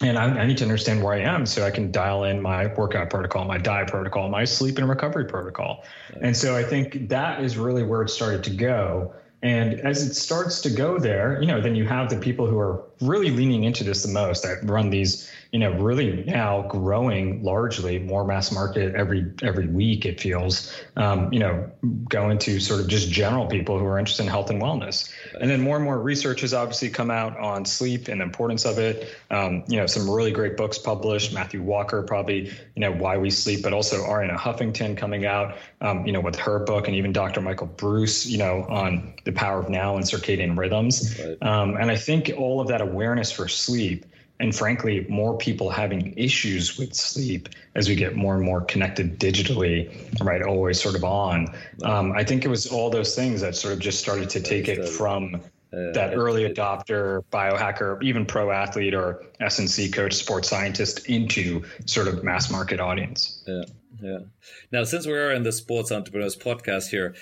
[0.00, 2.66] And I, I need to understand where I am so I can dial in my
[2.74, 5.84] workout protocol, my diet protocol, my sleep and recovery protocol.
[6.20, 10.14] And so I think that is really where it started to go and as it
[10.14, 13.64] starts to go there, you know, then you have the people who are really leaning
[13.64, 14.44] into this the most.
[14.44, 20.04] I run these, you know, really now growing largely more mass market every every week.
[20.04, 21.70] It feels, um, you know,
[22.08, 25.12] going to sort of just general people who are interested in health and wellness.
[25.40, 28.64] And then more and more research has obviously come out on sleep and the importance
[28.64, 29.14] of it.
[29.30, 31.32] Um, you know, some really great books published.
[31.32, 36.06] Matthew Walker, probably, you know, Why We Sleep, but also Arianna Huffington coming out, um,
[36.06, 37.40] you know, with her book, and even Dr.
[37.40, 41.18] Michael Breus, you know, on the power of now and circadian rhythms.
[41.18, 41.42] Right.
[41.42, 44.06] Um, and I think all of that awareness for sleep
[44.40, 49.18] and frankly, more people having issues with sleep as we get more and more connected
[49.18, 49.88] digitally,
[50.20, 50.42] right?
[50.42, 51.54] Always sort of on.
[51.82, 54.68] Um, I think it was all those things that sort of just started to take
[54.68, 61.64] it from that early adopter, biohacker, even pro athlete or S&C coach, sports scientist into
[61.86, 63.42] sort of mass market audience.
[63.46, 63.64] Yeah.
[64.04, 64.18] Yeah.
[64.70, 67.14] Now, since we're in the Sports Entrepreneurs podcast here,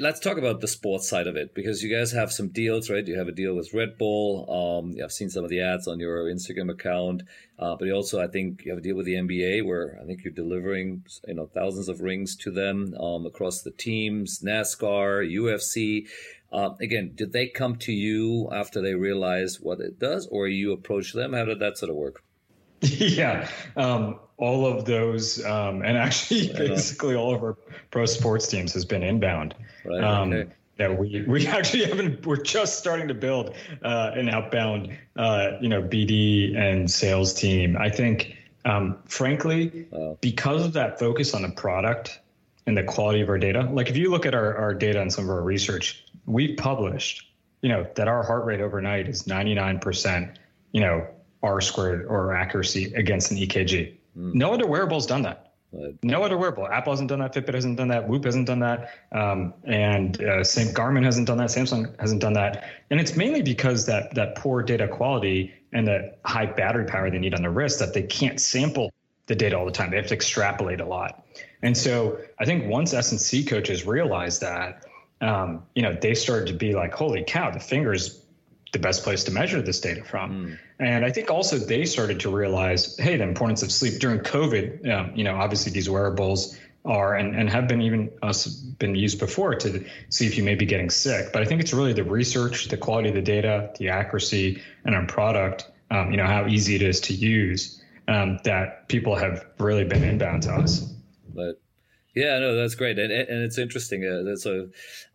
[0.00, 3.04] let's talk about the sports side of it because you guys have some deals, right?
[3.04, 4.46] You have a deal with Red Bull.
[4.48, 7.24] Um, I've seen some of the ads on your Instagram account,
[7.58, 10.06] uh, but you also, I think, you have a deal with the NBA where I
[10.06, 15.28] think you're delivering, you know, thousands of rings to them um, across the teams, NASCAR,
[15.28, 16.06] UFC.
[16.52, 20.70] Uh, again, did they come to you after they realized what it does, or you
[20.70, 21.32] approach them?
[21.32, 22.22] How did that sort of work?
[22.98, 27.56] yeah, um, all of those, um, and actually, basically all of our
[27.90, 29.54] pro sports teams has been inbound.
[29.84, 30.02] Right.
[30.02, 30.52] Um, okay.
[30.78, 32.24] Yeah, we we actually haven't.
[32.24, 37.76] We're just starting to build uh, an outbound, uh, you know, BD and sales team.
[37.76, 40.16] I think, um, frankly, wow.
[40.20, 42.20] because of that focus on the product
[42.68, 43.62] and the quality of our data.
[43.72, 47.26] Like if you look at our, our data and some of our research, we've published,
[47.62, 50.36] you know, that our heart rate overnight is 99%,
[50.72, 51.06] you know,
[51.42, 53.94] R squared or accuracy against an EKG.
[54.16, 54.34] Mm.
[54.34, 55.48] No other wearable's done that.
[55.70, 55.94] Right.
[56.02, 56.66] No other wearable.
[56.66, 57.34] Apple hasn't done that.
[57.34, 58.08] Fitbit hasn't done that.
[58.08, 58.90] Whoop hasn't done that.
[59.12, 61.50] Um, and uh, same Garmin hasn't done that.
[61.50, 62.64] Samsung hasn't done that.
[62.88, 67.18] And it's mainly because that that poor data quality and the high battery power they
[67.18, 68.90] need on the wrist that they can't sample
[69.26, 69.90] the data all the time.
[69.90, 71.26] They have to extrapolate a lot.
[71.62, 74.86] And so I think once S&C coaches realized that,
[75.20, 78.22] um, you know, they started to be like, holy cow, the fingers
[78.72, 80.30] the best place to measure this data from.
[80.30, 80.58] Mm.
[80.80, 84.88] And I think also they started to realize, hey, the importance of sleep during COVID.
[84.88, 88.10] Um, you know, obviously these wearables are and, and have been even
[88.78, 91.32] been used before to see if you may be getting sick.
[91.32, 94.94] But I think it's really the research, the quality of the data, the accuracy, and
[94.94, 95.68] our product.
[95.90, 100.04] Um, you know how easy it is to use um, that people have really been
[100.04, 100.92] inbound to us.
[101.34, 101.60] But
[102.18, 104.04] yeah, no, that's great, and, and it's interesting.
[104.04, 104.70] Uh, so,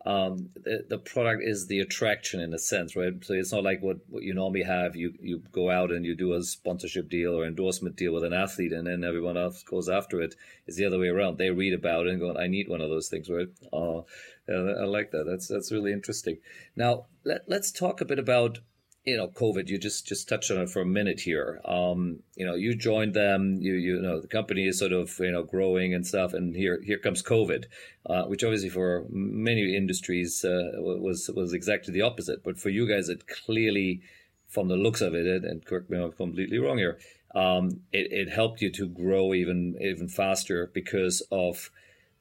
[0.06, 3.12] um, the, the, product is the attraction in a sense, right?
[3.22, 4.96] So it's not like what, what you normally have.
[4.96, 8.32] You you go out and you do a sponsorship deal or endorsement deal with an
[8.32, 10.34] athlete, and then everyone else goes after it.
[10.66, 11.36] It's the other way around.
[11.36, 13.48] They read about it and go, "I need one of those things," right?
[13.70, 14.02] Uh,
[14.48, 15.24] I like that.
[15.26, 16.38] That's that's really interesting.
[16.74, 18.60] Now let, let's talk a bit about
[19.04, 21.60] you know, COVID, you just just touched on it for a minute here.
[21.66, 23.58] Um, you know, you joined them.
[23.60, 26.80] You you know, the company is sort of you know growing and stuff, and here
[26.82, 27.66] here comes COVID,
[28.06, 32.42] uh, which obviously for many industries uh, was was exactly the opposite.
[32.42, 34.00] But for you guys, it clearly,
[34.48, 36.98] from the looks of it, and correct me if I'm completely wrong here,
[37.34, 41.70] um, it it helped you to grow even even faster because of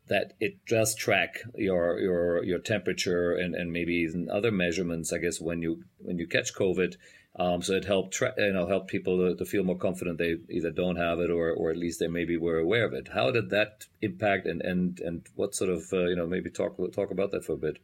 [0.08, 5.13] that it does track your your your temperature and, and maybe other measurements.
[5.13, 6.96] I guess when you when you catch COVID,
[7.38, 10.36] um, so it helped tra- you know help people to, to, feel more confident they
[10.50, 13.08] either don't have it or or at least they maybe were aware of it.
[13.08, 16.78] How did that impact and and and what sort of uh, you know maybe talk
[16.94, 17.78] talk about that for a bit.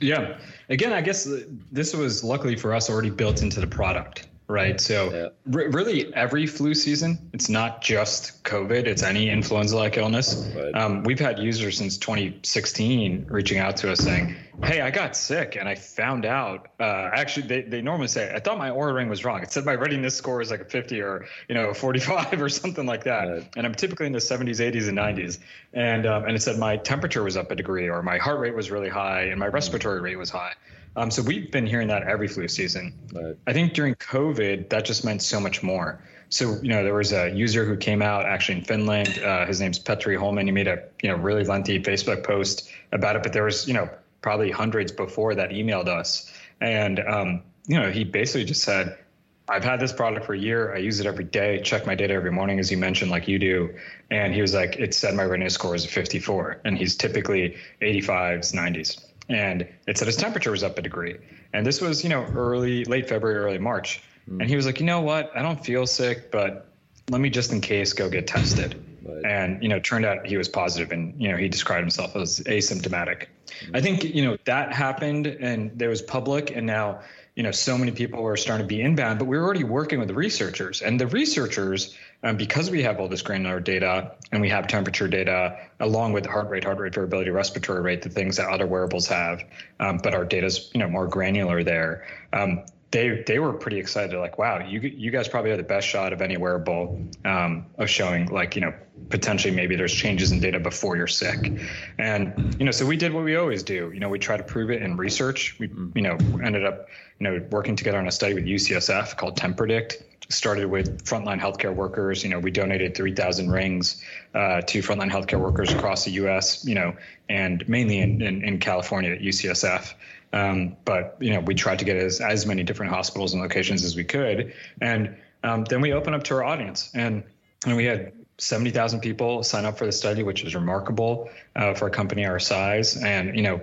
[0.00, 0.38] Yeah,
[0.70, 1.28] again, I guess
[1.70, 4.80] this was luckily for us already built into the product right?
[4.80, 5.54] So yeah.
[5.54, 10.50] r- really, every flu season, it's not just COVID; it's any influenza-like illness.
[10.54, 10.74] Right.
[10.74, 15.56] Um, we've had users since 2016 reaching out to us saying, "Hey, I got sick
[15.56, 19.08] and I found out." Uh, actually, they, they normally say, "I thought my Oura ring
[19.08, 19.42] was wrong.
[19.42, 22.86] It said my readiness score is like a 50 or you know 45 or something
[22.86, 23.48] like that." Right.
[23.56, 25.38] And I'm typically in the 70s, 80s, and 90s,
[25.72, 28.54] and um, and it said my temperature was up a degree or my heart rate
[28.54, 30.52] was really high and my respiratory rate was high.
[30.96, 32.94] Um, so we've been hearing that every flu season.
[33.12, 33.36] Right.
[33.46, 36.00] I think during COVID, that just meant so much more.
[36.28, 39.18] So you know, there was a user who came out actually in Finland.
[39.18, 40.46] Uh, his name's Petri Holman.
[40.46, 43.74] He made a you know really lengthy Facebook post about it, but there was you
[43.74, 43.88] know
[44.24, 48.98] probably hundreds before that emailed us, and um, you know he basically just said.
[49.46, 50.74] I've had this product for a year.
[50.74, 53.38] I use it every day, check my data every morning, as you mentioned, like you
[53.38, 53.74] do.
[54.10, 56.62] And he was like, it said my readiness score is 54.
[56.64, 61.16] And he's typically 85s, 90s and it said his temperature was up a degree.
[61.52, 64.02] And this was, you know, early, late February, early March.
[64.28, 64.40] Mm.
[64.40, 65.30] And he was like, you know what?
[65.34, 66.68] I don't feel sick, but
[67.10, 68.83] let me just in case go get tested.
[69.24, 72.40] And, you know, turned out he was positive and, you know, he described himself as
[72.40, 73.26] asymptomatic.
[73.66, 73.76] Mm.
[73.76, 77.00] I think, you know, that happened and there was public and now
[77.34, 79.98] you know, so many people were starting to be inbound, but we were already working
[79.98, 80.82] with the researchers.
[80.82, 85.08] And the researchers, um, because we have all this granular data and we have temperature
[85.08, 89.08] data along with heart rate, heart rate variability, respiratory rate, the things that other wearables
[89.08, 89.42] have,
[89.80, 92.06] um, but our data's you know more granular there.
[92.32, 95.86] Um, they they were pretty excited, like, wow, you you guys probably have the best
[95.86, 98.72] shot of any wearable um, of showing like you know
[99.10, 101.60] potentially maybe there's changes in data before you're sick,
[101.98, 103.90] and you know so we did what we always do.
[103.92, 105.58] You know we try to prove it in research.
[105.58, 106.86] We you know ended up
[107.18, 111.74] you know working together on a study with UCSF called TempPredict started with frontline healthcare
[111.74, 112.22] workers.
[112.22, 114.02] You know, we donated 3,000 rings
[114.32, 116.64] uh, to frontline healthcare workers across the U.S.
[116.64, 116.96] You know,
[117.28, 119.92] and mainly in, in, in California at UCSF.
[120.34, 123.84] Um, but you know, we tried to get as as many different hospitals and locations
[123.84, 127.22] as we could, and um, then we opened up to our audience, and
[127.64, 131.86] and we had 70,000 people sign up for the study, which is remarkable uh, for
[131.86, 132.96] a company our size.
[132.96, 133.60] And, you know,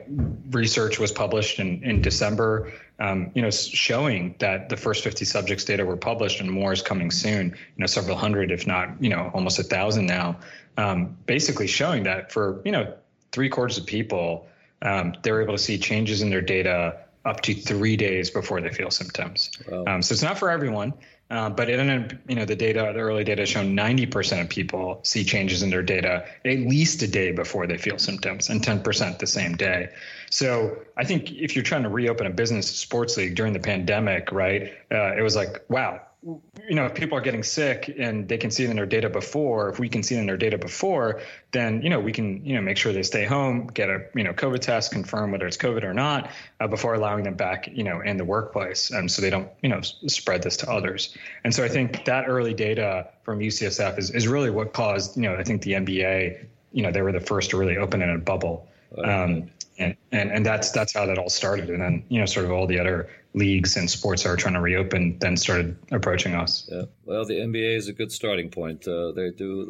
[0.49, 5.65] research was published in, in December, um, you know, showing that the first 50 subjects
[5.65, 9.10] data were published and more is coming soon, you know, several hundred, if not, you
[9.10, 10.38] know, almost a thousand now,
[10.77, 12.93] um, basically showing that for, you know,
[13.34, 14.47] three quarters of people,
[14.81, 18.71] um, they're able to see changes in their data up to three days before they
[18.71, 19.51] feel symptoms.
[19.69, 19.85] Wow.
[19.87, 20.93] Um, so it's not for everyone,
[21.29, 24.99] uh, but it ended, you know, the data, the early data shown 90% of people
[25.03, 29.19] see changes in their data at least a day before they feel symptoms, and 10%
[29.19, 29.89] the same day.
[30.29, 34.31] So I think if you're trying to reopen a business sports league during the pandemic,
[34.31, 38.38] right, uh, it was like, wow, you know, if people are getting sick and they
[38.38, 40.57] can see it in their data before, if we can see it in their data
[40.57, 44.05] before, then, you know, we can, you know, make sure they stay home, get a,
[44.13, 46.29] you know, COVID test, confirm whether it's COVID or not,
[46.60, 48.93] uh, before allowing them back, you know, in the workplace.
[48.93, 51.17] Um, so they don't, you know, spread this to others.
[51.43, 55.23] And so I think that early data from UCSF is, is really what caused, you
[55.23, 58.12] know, I think the NBA, you know, they were the first to really open in
[58.12, 58.67] a bubble.
[59.03, 61.69] Um, and, and, and that's, that's how that all started.
[61.69, 64.53] And then, you know, sort of all the other leagues and sports that are trying
[64.53, 66.67] to reopen then started approaching us.
[66.71, 66.84] Yeah.
[67.05, 68.88] Well, the NBA is a good starting point.
[68.88, 69.62] Uh, they do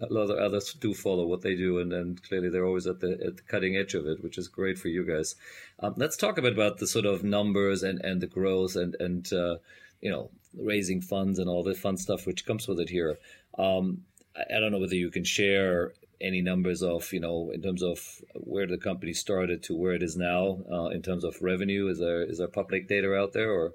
[0.00, 3.00] a lot of others do follow what they do, and then clearly they're always at
[3.00, 5.34] the, at the cutting edge of it, which is great for you guys.
[5.80, 8.96] Um, let's talk a bit about the sort of numbers and, and the growth and
[8.98, 9.56] and uh,
[10.00, 13.18] you know raising funds and all the fun stuff which comes with it here.
[13.58, 14.04] Um,
[14.36, 17.98] I don't know whether you can share any numbers of you know in terms of
[18.34, 21.98] where the company started to where it is now uh, in terms of revenue is
[21.98, 23.72] there is there public data out there or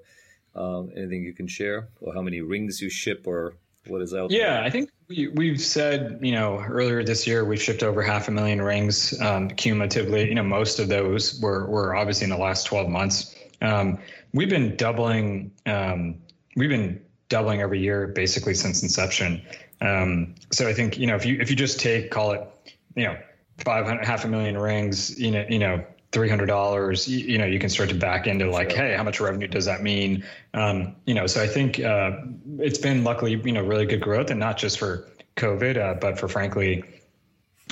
[0.54, 3.54] um, anything you can share or how many rings you ship or
[3.86, 4.38] what is out there?
[4.38, 4.64] yeah there?
[4.64, 8.30] i think we, we've said you know earlier this year we've shipped over half a
[8.30, 12.64] million rings um, cumulatively you know most of those were, were obviously in the last
[12.66, 13.98] 12 months um,
[14.32, 16.16] we've been doubling um,
[16.56, 19.40] we've been doubling every year basically since inception
[19.82, 22.48] um, so I think you know if you if you just take call it
[22.94, 23.18] you know
[23.58, 27.38] five hundred half a million rings you know you know three hundred dollars you, you,
[27.38, 28.78] know you can start to back into like sure.
[28.78, 32.12] hey how much revenue does that mean um, you know so I think uh,
[32.58, 36.18] it's been luckily you know really good growth and not just for COVID uh, but
[36.18, 36.84] for frankly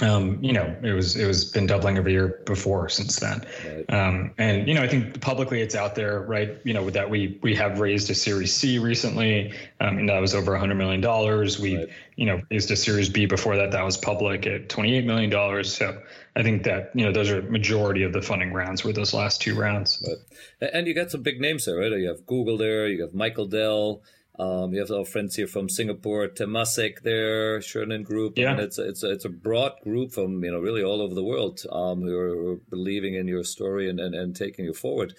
[0.03, 3.45] um, you know, it was it was been doubling every year before since then.
[3.67, 3.93] Right.
[3.93, 6.59] Um, and you know, I think publicly it's out there, right?
[6.65, 10.35] You know, that we we have raised a Series C recently, um, and that was
[10.35, 11.59] over 100 million dollars.
[11.59, 11.89] We right.
[12.17, 15.75] you know raised a Series B before that, that was public at 28 million dollars.
[15.75, 16.01] So
[16.35, 19.43] I think that you know those are majority of the funding rounds were those last
[19.43, 20.03] two rounds.
[20.07, 20.71] Right.
[20.73, 21.93] And you got some big names there, right?
[21.93, 24.03] You have Google there, you have Michael Dell.
[24.41, 28.39] Um, you have our friends here from Singapore, Temasek there, Chernin Group.
[28.39, 28.55] Yeah.
[28.55, 31.15] Mean, it's a, it's a, it's a broad group from you know really all over
[31.15, 34.65] the world um, who, are, who, are, believing in your story and, and, and taking
[34.65, 35.13] you forward.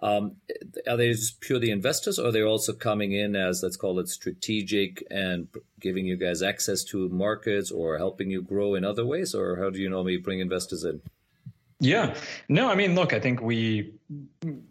[0.00, 0.36] Um,
[0.88, 4.08] are they just purely investors, or are they also coming in as let's call it
[4.08, 5.48] strategic and
[5.80, 9.70] giving you guys access to markets or helping you grow in other ways, or how
[9.70, 11.00] do you normally bring investors in?
[11.80, 12.16] Yeah.
[12.48, 13.92] No, I mean, look, I think we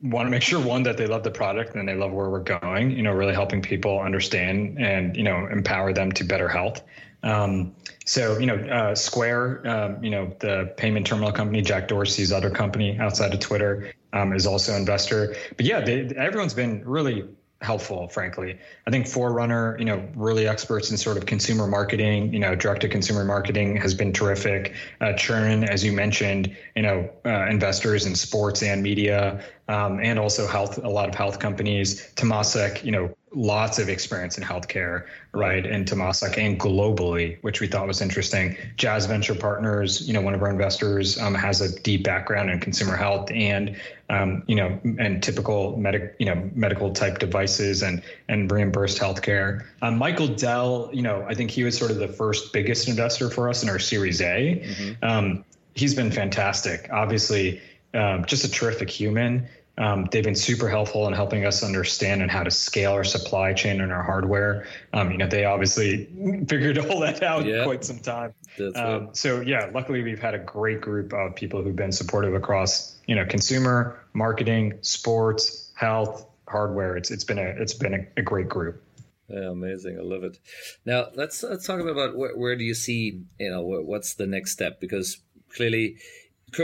[0.02, 2.44] want to make sure one that they love the product and they love where we're
[2.44, 6.84] going, you know, really helping people understand and, you know, empower them to better health.
[7.24, 12.32] Um, so, you know, uh, Square, um, you know, the payment terminal company, Jack Dorsey's
[12.32, 15.36] other company outside of Twitter, um, is also investor.
[15.56, 17.26] But yeah, they, everyone's been really
[17.62, 18.60] helpful, frankly.
[18.86, 22.82] I think Forerunner, you know, really experts in sort of consumer marketing, you know, direct
[22.82, 24.76] to consumer marketing has been terrific.
[25.02, 30.18] Uh, Churn, as you mentioned, you know, uh, investors in sports and media, um, and
[30.18, 32.12] also health, a lot of health companies.
[32.16, 35.66] Temasek, you know, lots of experience in healthcare, right?
[35.66, 38.56] And Temasek and globally, which we thought was interesting.
[38.78, 42.60] Jazz Venture Partners, you know, one of our investors um, has a deep background in
[42.60, 43.76] consumer health and,
[44.10, 49.66] um, you know, and typical medic, you know, medical type devices and and reimbursed healthcare.
[49.82, 53.30] Um, Michael Dell, you know, I think he was sort of the first biggest investor
[53.30, 54.64] for us in our Series A.
[54.64, 55.06] Mm-hmm.
[55.06, 56.90] Um, he's been fantastic.
[56.92, 57.62] Obviously,
[57.94, 59.48] um, just a terrific human
[59.78, 63.54] Um, they've been super helpful in helping us understand and how to scale our supply
[63.54, 64.66] chain and our hardware.
[64.92, 66.06] Um, you know, they obviously
[66.48, 67.64] figured all that out yeah.
[67.64, 68.34] quite some time.
[68.76, 72.98] Um, so yeah, luckily we've had a great group of people who've been supportive across,
[73.06, 76.98] you know, consumer, marketing, sports, health, hardware.
[76.98, 78.82] It's it's been a it's been a, a great group.
[79.30, 80.00] Yeah, amazing.
[80.00, 80.40] I love it.
[80.86, 84.54] Now let's let's talk about where, where do you see you know what's the next
[84.54, 85.18] step because
[85.50, 85.98] clearly,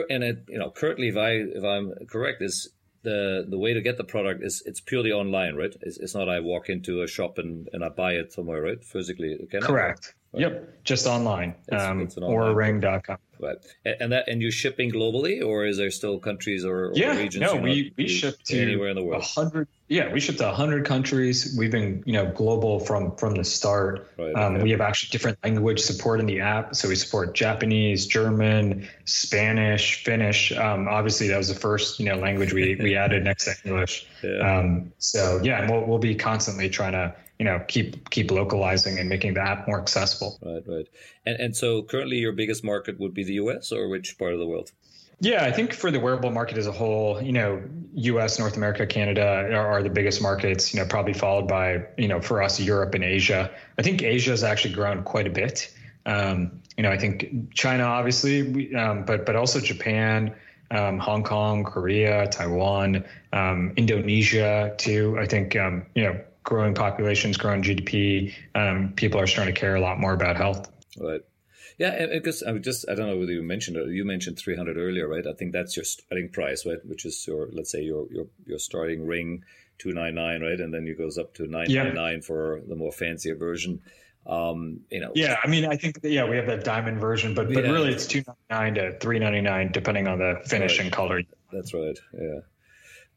[0.09, 2.69] and it, you know currently if I if I'm correct is
[3.03, 5.75] the the way to get the product is it's purely online, right?
[5.81, 8.83] It's, it's not I walk into a shop and, and I buy it somewhere, right?
[8.83, 10.15] Physically, Correct.
[10.33, 10.41] Right?
[10.41, 13.17] Yep, just online, it's, um, it's ouraring.com.
[13.39, 17.17] Right, and that and you're shipping globally, or is there still countries or, yeah, or
[17.17, 17.41] regions?
[17.41, 19.23] No, we we ship to anywhere in the world.
[19.23, 21.53] hundred, yeah, we ship to hundred countries.
[21.57, 24.07] We've been you know global from from the start.
[24.17, 24.63] Right, um, okay.
[24.63, 30.03] We have actually different language support in the app, so we support Japanese, German, Spanish,
[30.03, 30.53] Finnish.
[30.53, 34.07] Um, obviously, that was the first you know language we we added next to English.
[34.23, 34.59] Yeah.
[34.59, 38.99] Um, so yeah, and we'll we'll be constantly trying to you know keep keep localizing
[38.99, 40.39] and making the app more accessible.
[40.41, 40.87] Right, right.
[41.25, 44.39] And and so currently your biggest market would be the US or which part of
[44.39, 44.71] the world?
[45.19, 47.61] Yeah, I think for the wearable market as a whole, you know,
[47.93, 52.09] US, North America, Canada are, are, the biggest markets, you know, probably followed by, you
[52.09, 53.49] know, for us, Europe and Asia.
[53.77, 55.73] I think Asia has actually grown quite a bit.
[56.05, 60.35] Um, you know, I think China, obviously, um, but but also Japan,
[60.71, 65.17] um, Hong Kong, Korea, Taiwan, um, Indonesia too.
[65.19, 69.75] I think um, you know growing populations, growing GDP, um, people are starting to care
[69.75, 70.69] a lot more about health.
[70.99, 71.21] Right.
[71.79, 73.87] Yeah, because I just I don't know whether you mentioned it.
[73.87, 75.25] You mentioned 300 earlier, right?
[75.25, 76.77] I think that's your starting price, right?
[76.85, 79.43] Which is your let's say your your your starting ring
[79.79, 80.59] 299, right?
[80.59, 82.21] And then it goes up to 999 yeah.
[82.21, 83.81] for the more fancier version.
[84.27, 85.11] Um, you know.
[85.15, 87.71] Yeah, I mean, I think yeah, we have that diamond version, but but yeah.
[87.71, 90.85] really it's 299 to 399 depending on the finish right.
[90.85, 91.23] and color.
[91.51, 91.97] That's right.
[92.13, 92.39] Yeah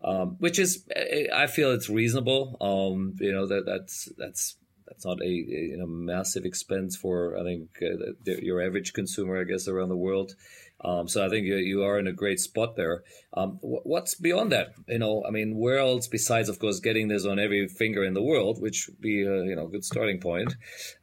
[0.07, 0.87] um, which is
[1.35, 2.57] I feel it's reasonable.
[2.61, 7.37] Um, you know that that's that's that's not a, a you know, massive expense for
[7.37, 10.35] I think uh, the, your average consumer, I guess, around the world.
[10.83, 13.03] Um, so I think you, you are in a great spot there.
[13.33, 14.75] Um, what's beyond that?
[14.87, 18.15] You know, I mean, where else besides, of course, getting this on every finger in
[18.15, 20.55] the world, which would be a you know good starting point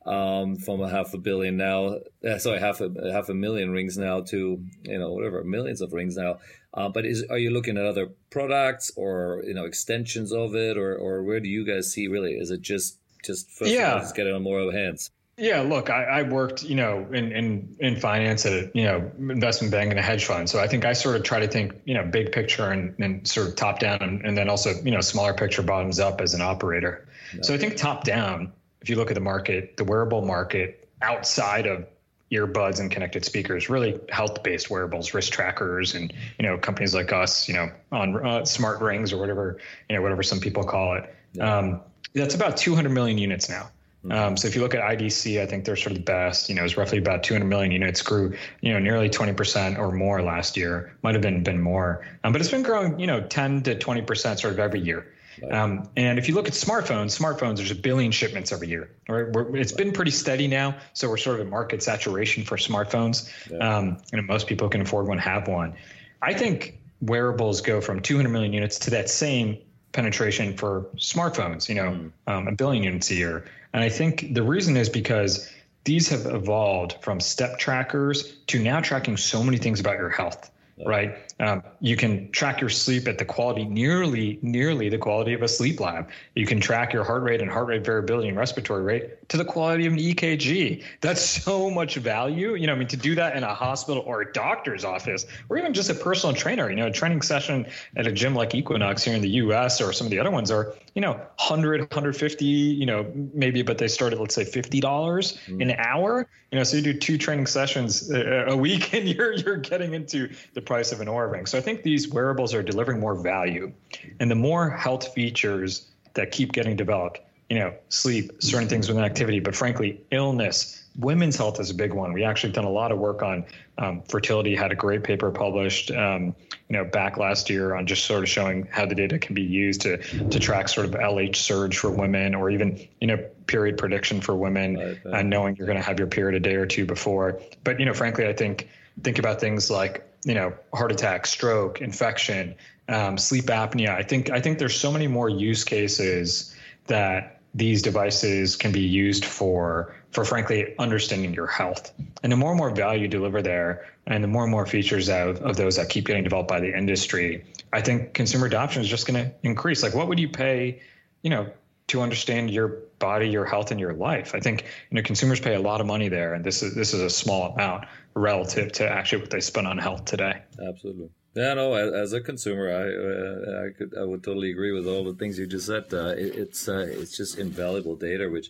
[0.05, 1.97] um, from a half a billion now,
[2.27, 5.91] uh, sorry, half a half a million rings now to you know whatever millions of
[5.91, 6.37] rings now.
[6.75, 10.77] Uh, but is are you looking at other products or you know extensions of it,
[10.77, 12.33] or or where do you guys see really?
[12.33, 13.99] Is it just just first yeah.
[13.99, 15.09] just get it on more of hands?
[15.37, 19.11] Yeah, look, I, I, worked, you know, in, in in finance at a you know
[19.17, 20.47] investment bank and a hedge fund.
[20.47, 23.27] So I think I sort of try to think, you know, big picture and, and
[23.27, 26.35] sort of top down, and, and then also you know smaller picture, bottoms up as
[26.35, 27.07] an operator.
[27.41, 31.65] So I think top down, if you look at the market, the wearable market outside
[31.65, 31.87] of
[32.31, 37.47] earbuds and connected speakers, really health-based wearables, wrist trackers, and you know companies like us,
[37.47, 39.57] you know, on uh, smart rings or whatever,
[39.89, 41.15] you know, whatever some people call it.
[41.33, 41.57] Yeah.
[41.57, 41.81] Um,
[42.13, 43.71] that's about 200 million units now.
[44.11, 46.49] Um, so if you look at IDC, I think they're sort of the best.
[46.49, 48.01] You know, it's roughly about 200 million units.
[48.01, 50.95] Grew, you know, nearly 20 percent or more last year.
[51.03, 54.01] Might have been been more, um, but it's been growing, you know, 10 to 20
[54.01, 55.07] percent sort of every year.
[55.51, 58.91] Um, and if you look at smartphones, smartphones there's a billion shipments every year.
[59.09, 62.57] Right, we're, it's been pretty steady now, so we're sort of at market saturation for
[62.57, 63.29] smartphones.
[63.49, 63.57] Yeah.
[63.57, 65.73] Um, and most people can afford one, have one.
[66.21, 69.57] I think wearables go from 200 million units to that same
[69.93, 71.69] penetration for smartphones.
[71.69, 72.11] You know, mm.
[72.27, 73.45] um, a billion units a year.
[73.73, 75.51] And I think the reason is because
[75.85, 80.51] these have evolved from step trackers to now tracking so many things about your health
[80.85, 81.32] right?
[81.39, 85.47] Um, you can track your sleep at the quality nearly nearly the quality of a
[85.47, 86.09] sleep lab.
[86.35, 89.45] You can track your heart rate and heart rate variability and respiratory rate to the
[89.45, 90.83] quality of an EKG.
[91.01, 92.55] That's so much value.
[92.55, 95.57] You know, I mean, to do that in a hospital or a doctor's office, or
[95.57, 96.69] even just a personal trainer.
[96.69, 97.65] You know, a training session
[97.95, 99.81] at a gym like Equinox here in the U.S.
[99.81, 102.45] or some of the other ones are, you know, 100, 150.
[102.45, 105.61] You know, maybe, but they start at let's say fifty dollars mm.
[105.61, 106.27] an hour.
[106.51, 109.93] You know, so you do two training sessions a, a week, and you're you're getting
[109.93, 111.45] into the price of an Ring.
[111.45, 113.71] So I think these wearables are delivering more value,
[114.19, 117.19] and the more health features that keep getting developed,
[117.49, 120.79] you know, sleep, certain things with activity, but frankly, illness.
[120.99, 122.13] Women's health is a big one.
[122.13, 123.45] We actually done a lot of work on
[123.79, 124.55] um, fertility.
[124.55, 126.35] Had a great paper published, um,
[126.69, 129.41] you know, back last year on just sort of showing how the data can be
[129.41, 133.17] used to to track sort of LH surge for women, or even you know
[133.47, 135.19] period prediction for women, right, right.
[135.19, 137.41] and knowing you're going to have your period a day or two before.
[137.63, 138.69] But you know, frankly, I think
[139.01, 142.55] think about things like you know heart attack, stroke, infection,
[142.89, 143.89] um, sleep apnea.
[143.89, 146.55] I think I think there's so many more use cases
[146.87, 151.91] that these devices can be used for for frankly understanding your health.
[152.21, 155.09] And the more and more value you deliver there, and the more and more features
[155.09, 158.87] of, of those that keep getting developed by the industry, I think consumer adoption is
[158.87, 159.81] just going to increase.
[159.81, 160.81] Like, what would you pay,
[161.23, 161.47] you know,
[161.87, 164.35] to understand your body, your health, and your life?
[164.35, 166.93] I think you know consumers pay a lot of money there, and this is this
[166.93, 167.85] is a small amount
[168.15, 170.41] relative to actually what they spend on health today.
[170.67, 171.09] Absolutely.
[171.35, 171.73] Yeah, no.
[171.73, 175.39] As a consumer, I uh, I could I would totally agree with all the things
[175.39, 175.85] you just said.
[175.91, 178.49] Uh, it, it's uh, it's just invaluable data which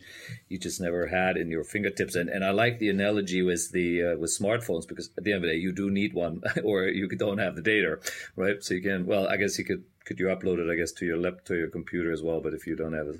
[0.49, 2.15] you just never had in your fingertips.
[2.15, 5.37] And and I like the analogy with the uh, with smartphones because at the end
[5.37, 7.99] of the day, you do need one, or you don't have the data,
[8.35, 8.61] right?
[8.61, 9.05] So you can.
[9.05, 11.55] Well, I guess you could could you upload it, I guess, to your lap to
[11.55, 12.41] your computer as well.
[12.41, 13.15] But if you don't have a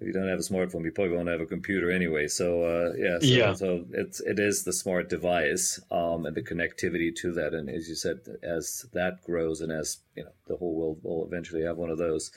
[0.00, 2.26] if you don't have a smartphone, you probably won't have a computer anyway.
[2.26, 3.54] So uh, yeah, so, yeah.
[3.54, 7.54] so it's it is the smart device um, and the connectivity to that.
[7.54, 11.24] And as you said, as that grows and as you know, the whole world will
[11.24, 12.32] eventually have one of those.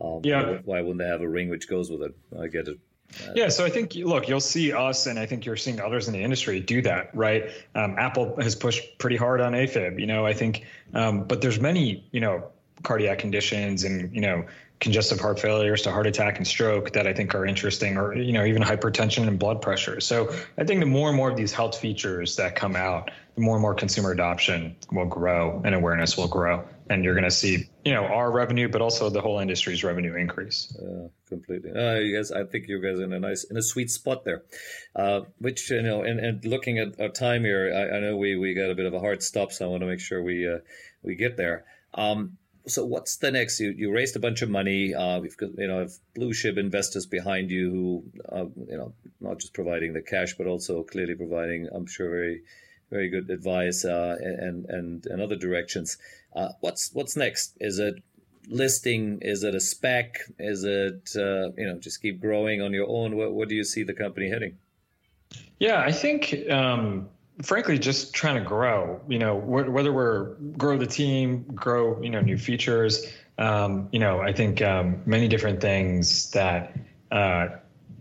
[0.00, 0.58] Um, yeah.
[0.64, 2.14] Why wouldn't they have a ring which goes with it?
[2.38, 2.78] I get it.
[3.20, 6.08] Uh, yeah, so I think look, you'll see us, and I think you're seeing others
[6.08, 7.50] in the industry do that, right?
[7.74, 10.24] Um, Apple has pushed pretty hard on AFib, you know.
[10.24, 12.50] I think, um, but there's many, you know,
[12.82, 14.46] cardiac conditions and you know
[14.82, 18.32] congestive heart failures to heart attack and stroke that I think are interesting, or you
[18.32, 20.00] know even hypertension and blood pressure.
[20.00, 23.42] So I think the more and more of these health features that come out, the
[23.42, 27.30] more and more consumer adoption will grow and awareness will grow, and you're going to
[27.30, 30.76] see you know our revenue, but also the whole industry's revenue increase.
[30.76, 31.70] Uh, completely.
[31.70, 34.42] Uh, guys, I think you guys are in a nice in a sweet spot there.
[34.96, 38.36] Uh, which you know, and, and looking at our time here, I, I, know we
[38.36, 40.48] we got a bit of a hard stop, so I want to make sure we
[40.48, 40.58] uh,
[41.04, 41.66] we get there.
[41.94, 43.60] Um, so what's the next?
[43.60, 44.94] You you raised a bunch of money.
[44.94, 49.38] Uh, got you know have blue chip investors behind you who uh, you know not
[49.38, 52.42] just providing the cash but also clearly providing I'm sure very
[52.90, 55.98] very good advice uh, and and and other directions.
[56.34, 57.56] Uh, what's what's next?
[57.60, 57.94] Is it
[58.48, 59.18] listing?
[59.22, 60.16] Is it a SPAC?
[60.38, 63.16] Is it uh, you know just keep growing on your own?
[63.16, 64.58] What what do you see the company heading?
[65.58, 66.48] Yeah, I think.
[66.50, 67.08] Um
[67.42, 72.10] frankly just trying to grow you know wh- whether we're grow the team grow you
[72.10, 73.06] know new features
[73.38, 76.76] um, you know i think um, many different things that
[77.10, 77.48] uh,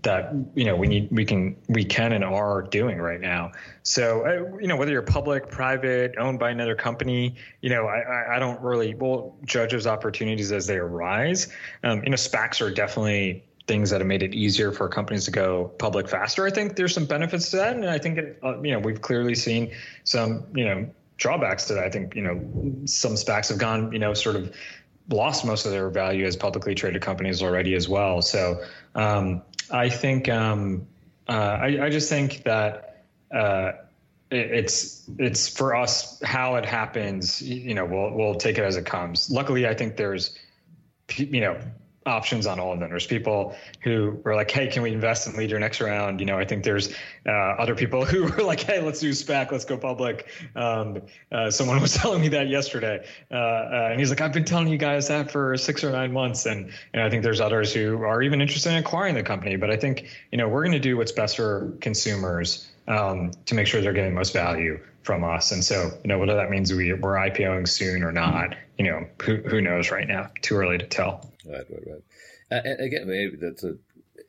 [0.03, 3.51] that you know we need we can we can and are doing right now.
[3.83, 8.35] So uh, you know whether you're public private owned by another company you know i
[8.35, 11.49] i don't really well judge those opportunities as they arise.
[11.83, 15.31] Um, you know spacs are definitely things that have made it easier for companies to
[15.31, 16.45] go public faster.
[16.45, 19.01] I think there's some benefits to that, and I think it, uh, you know we've
[19.01, 19.71] clearly seen
[20.03, 21.83] some you know drawbacks to that.
[21.83, 22.41] I think you know
[22.85, 24.55] some SPACs have gone you know sort of
[25.09, 28.21] lost most of their value as publicly traded companies already as well.
[28.21, 28.63] So
[28.95, 30.87] um, I think um,
[31.27, 33.05] uh, I, I, just think that.
[33.33, 33.73] Uh,
[34.31, 38.85] it's it's for us how it happens you know we'll we'll take it as it
[38.85, 40.37] comes luckily i think there's
[41.17, 41.59] you know
[42.05, 42.89] options on all of them.
[42.89, 46.25] There's people who were like, "Hey, can we invest and lead your next round?" You
[46.25, 46.93] know, I think there's
[47.25, 51.51] uh, other people who were like, "Hey, let's do SPAC, let's go public." Um, uh,
[51.51, 54.77] someone was telling me that yesterday, uh, uh, and he's like, "I've been telling you
[54.77, 58.21] guys that for six or nine months," and and I think there's others who are
[58.21, 59.55] even interested in acquiring the company.
[59.57, 63.55] But I think you know we're going to do what's best for consumers um, to
[63.55, 65.51] make sure they're getting most value from us.
[65.51, 69.07] And so, you know, whether that means we, we're IPOing soon or not, you know,
[69.21, 70.29] who, who knows right now?
[70.41, 71.31] Too early to tell.
[71.45, 72.03] Right, right, right.
[72.51, 73.77] Uh, and again, maybe that's a,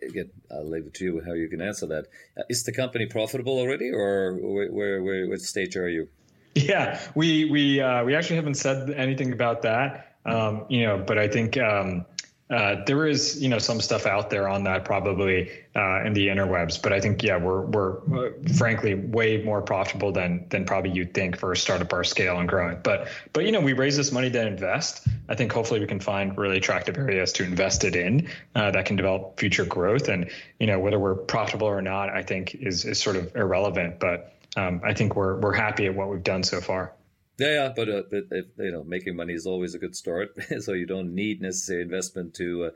[0.00, 2.06] again, I'll leave it to you how you can answer that.
[2.38, 6.08] Uh, is the company profitable already, or where, where, where what stage are you?
[6.54, 10.16] Yeah, we we uh, we actually haven't said anything about that.
[10.24, 12.04] Um, you know, but I think um,
[12.52, 16.28] uh, there is, you know, some stuff out there on that probably uh, in the
[16.28, 20.90] interwebs, but I think yeah, we're we're uh, frankly way more profitable than than probably
[20.90, 22.78] you'd think for a startup our scale and growing.
[22.82, 25.08] But but you know, we raise this money to invest.
[25.30, 28.84] I think hopefully we can find really attractive areas to invest it in uh, that
[28.84, 30.10] can develop future growth.
[30.10, 30.30] And
[30.60, 33.98] you know, whether we're profitable or not, I think is is sort of irrelevant.
[33.98, 36.92] But um, I think we're we're happy at what we've done so far.
[37.42, 40.30] Yeah, yeah, but uh, if, you know, making money is always a good start.
[40.60, 42.70] so you don't need necessary investment to uh,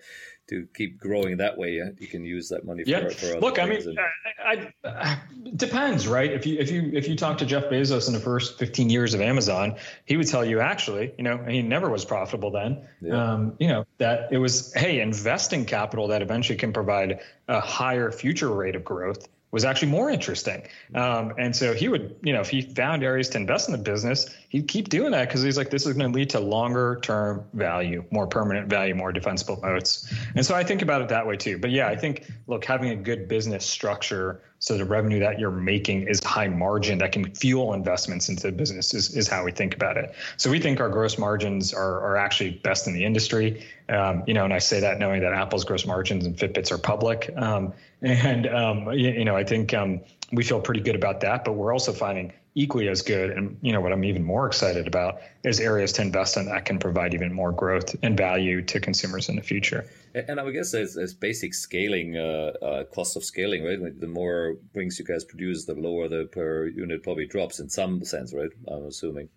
[0.48, 1.80] to keep growing that way.
[1.98, 3.08] You can use that money for, yeah.
[3.08, 3.98] for Look, I mean, and...
[4.44, 5.18] I, I,
[5.56, 6.32] depends, right?
[6.32, 9.14] If you if you if you talk to Jeff Bezos in the first 15 years
[9.14, 12.86] of Amazon, he would tell you actually, you know, he never was profitable then.
[13.00, 13.32] Yeah.
[13.32, 18.10] Um, you know, that it was hey, investing capital that eventually can provide a higher
[18.10, 20.62] future rate of growth was actually more interesting.
[20.94, 23.78] Um, and so he would, you know, if he found areas to invest in the
[23.78, 26.98] business, he'd keep doing that because he's like, this is going to lead to longer
[27.02, 30.12] term value, more permanent value, more defensible moats.
[30.34, 31.58] And so I think about it that way too.
[31.58, 35.50] But yeah, I think, look, having a good business structure so the revenue that you're
[35.50, 39.52] making is high margin that can fuel investments into the business is, is how we
[39.52, 40.14] think about it.
[40.38, 43.66] So we think our gross margins are, are actually best in the industry.
[43.90, 46.78] Um, you know, and I say that knowing that Apple's gross margins and Fitbits are
[46.78, 47.30] public.
[47.36, 50.00] Um, And um, you, you, know, I think um,
[50.30, 51.44] we feel pretty good about that.
[51.44, 54.86] But we're also finding equally as good, and you know, what I'm even more excited
[54.88, 58.80] about is areas to invest in that can provide even more growth and value to
[58.80, 59.88] consumers in the future.
[60.14, 64.00] And I would guess as basic scaling, uh, uh, cost of scaling, right?
[64.00, 68.02] The more rings you guys produce, the lower the per unit probably drops in some
[68.04, 68.50] sense, right?
[68.66, 69.28] I'm assuming.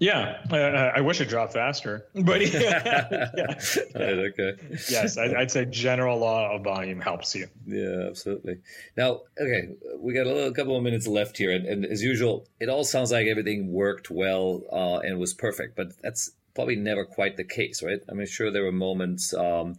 [0.00, 3.54] Yeah, uh, I wish it dropped faster, but yeah, yeah.
[3.94, 4.52] Right, okay.
[4.88, 7.48] Yes, I, would say general law of volume helps you.
[7.66, 8.58] Yeah, absolutely.
[8.96, 12.46] Now, okay, we got a little, couple of minutes left here, and, and, as usual,
[12.60, 17.04] it all sounds like everything worked well uh, and was perfect, but that's probably never
[17.04, 18.00] quite the case, right?
[18.08, 19.34] I mean, sure, there were moments.
[19.34, 19.76] Um,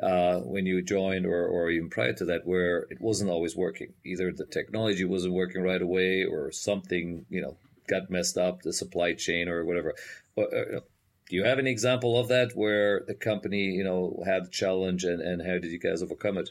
[0.00, 3.92] uh, when you joined or, or even prior to that where it wasn't always working
[4.04, 7.56] either the technology wasn't working right away or something you know
[7.88, 9.94] got messed up, the supply chain or whatever.
[10.36, 10.80] Uh,
[11.28, 15.04] do you have an example of that where the company, you know, had a challenge
[15.04, 16.50] and, and how did you guys overcome it?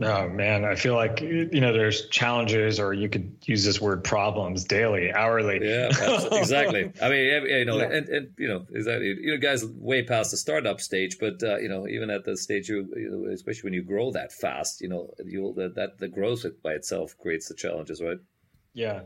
[0.00, 4.04] Oh man, I feel like you know there's challenges, or you could use this word
[4.04, 5.58] problems daily, hourly.
[5.60, 5.86] Yeah,
[6.32, 6.92] exactly.
[7.02, 7.90] I mean, you know, yeah.
[7.90, 9.08] and, and you know, exactly.
[9.20, 12.36] You know, guys, way past the startup stage, but uh, you know, even at the
[12.36, 15.98] stage, you, you know, especially when you grow that fast, you know, you that, that
[15.98, 18.18] the growth by itself creates the challenges, right?
[18.74, 19.00] Yeah,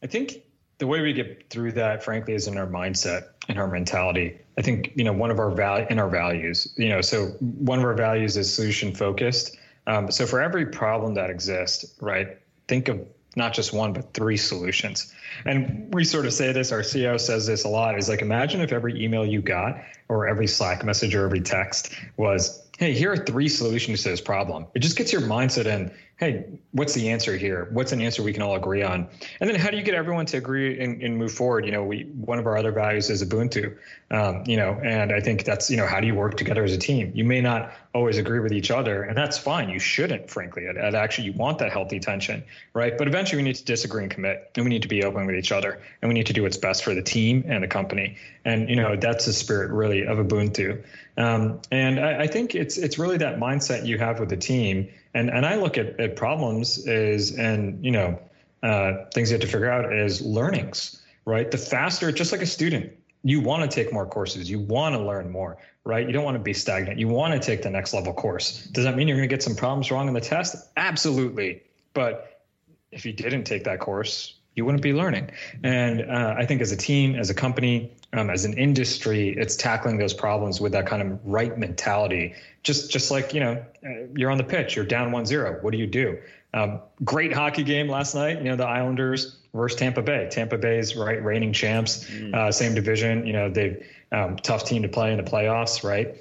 [0.00, 0.42] I think
[0.78, 4.38] the way we get through that, frankly, is in our mindset and our mentality.
[4.58, 6.72] I think you know one of our value in our values.
[6.76, 9.56] You know, so one of our values is solution focused.
[9.86, 13.06] Um, so for every problem that exists, right, think of
[13.36, 15.12] not just one but three solutions.
[15.44, 16.72] And we sort of say this.
[16.72, 17.96] Our CEO says this a lot.
[17.98, 21.94] Is like imagine if every email you got, or every Slack message, or every text
[22.16, 24.66] was hey, here are three solutions to this problem.
[24.74, 27.68] It just gets your mindset in, hey, what's the answer here?
[27.72, 29.06] What's an answer we can all agree on?
[29.40, 31.66] And then how do you get everyone to agree and, and move forward?
[31.66, 33.76] You know, we one of our other values is Ubuntu.
[34.10, 36.72] Um, you know, and I think that's you know how do you work together as
[36.72, 37.12] a team?
[37.14, 39.68] You may not always agree with each other, and that's fine.
[39.68, 40.64] You shouldn't, frankly.
[40.64, 42.44] It, it actually, you want that healthy tension,
[42.74, 42.96] right?
[42.96, 45.36] But eventually, we need to disagree and commit, and we need to be open with
[45.36, 48.16] each other, and we need to do what's best for the team and the company.
[48.44, 50.84] And you know, that's the spirit really of Ubuntu.
[51.16, 54.88] Um, and I, I think it's it's really that mindset you have with the team
[55.16, 58.20] and and I look at, at problems is and you know
[58.62, 61.50] uh, things you have to figure out as learnings, right?
[61.50, 62.92] The faster, just like a student,
[63.22, 66.06] you want to take more courses, you want to learn more, right?
[66.06, 66.98] You don't want to be stagnant.
[66.98, 68.64] You want to take the next level course.
[68.66, 70.56] Does that mean you're going to get some problems wrong in the test?
[70.76, 71.62] Absolutely.
[71.94, 72.42] But
[72.90, 75.30] if you didn't take that course, you wouldn't be learning.
[75.62, 79.54] And uh, I think as a team, as a company, um, as an industry, it's
[79.54, 82.34] tackling those problems with that kind of right mentality.
[82.62, 85.62] Just just like you know, uh, you're on the pitch, you're down 1-0.
[85.62, 86.18] What do you do?
[86.54, 88.38] Um, great hockey game last night.
[88.38, 90.28] You know, the Islanders versus Tampa Bay.
[90.30, 92.34] Tampa Bay's right reigning champs, mm.
[92.34, 93.26] uh, same division.
[93.26, 96.16] You know, they um, tough team to play in the playoffs, right?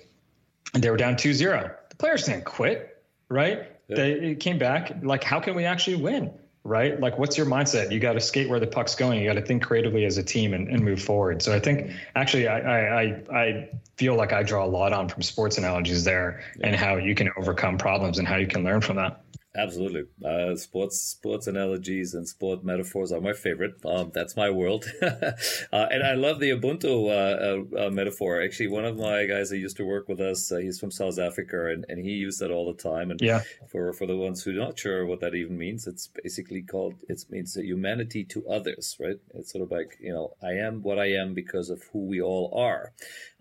[0.74, 1.74] And they were down 2-0.
[1.90, 3.72] The players didn't quit, right?
[3.88, 5.04] They came back.
[5.04, 6.34] Like, how can we actually win?
[6.66, 7.00] right?
[7.00, 7.92] Like, what's your mindset?
[7.92, 9.22] You got to skate where the puck's going.
[9.22, 11.42] You got to think creatively as a team and, and move forward.
[11.42, 15.22] So I think actually, I, I, I feel like I draw a lot on from
[15.22, 18.98] sports analogies there and how you can overcome problems and how you can learn from
[18.98, 19.22] that.
[19.58, 23.76] Absolutely, uh, sports sports analogies and sport metaphors are my favorite.
[23.86, 25.32] Um, that's my world, uh,
[25.72, 28.42] and I love the Ubuntu uh, uh, uh, metaphor.
[28.42, 31.20] Actually, one of my guys that used to work with us, uh, he's from South
[31.20, 33.12] Africa, and, and he used that all the time.
[33.12, 33.44] And yeah.
[33.68, 36.96] for for the ones who are not sure what that even means, it's basically called
[37.08, 39.18] it means humanity to others, right?
[39.34, 42.22] It's sort of like you know, I am what I am because of who we
[42.22, 42.92] all are.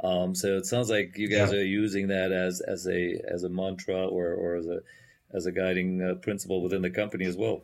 [0.02, 1.58] Um, so it sounds like you guys yeah.
[1.58, 4.80] are using that as as a as a mantra or or as a
[5.35, 7.62] as a guiding uh, principle within the company as well.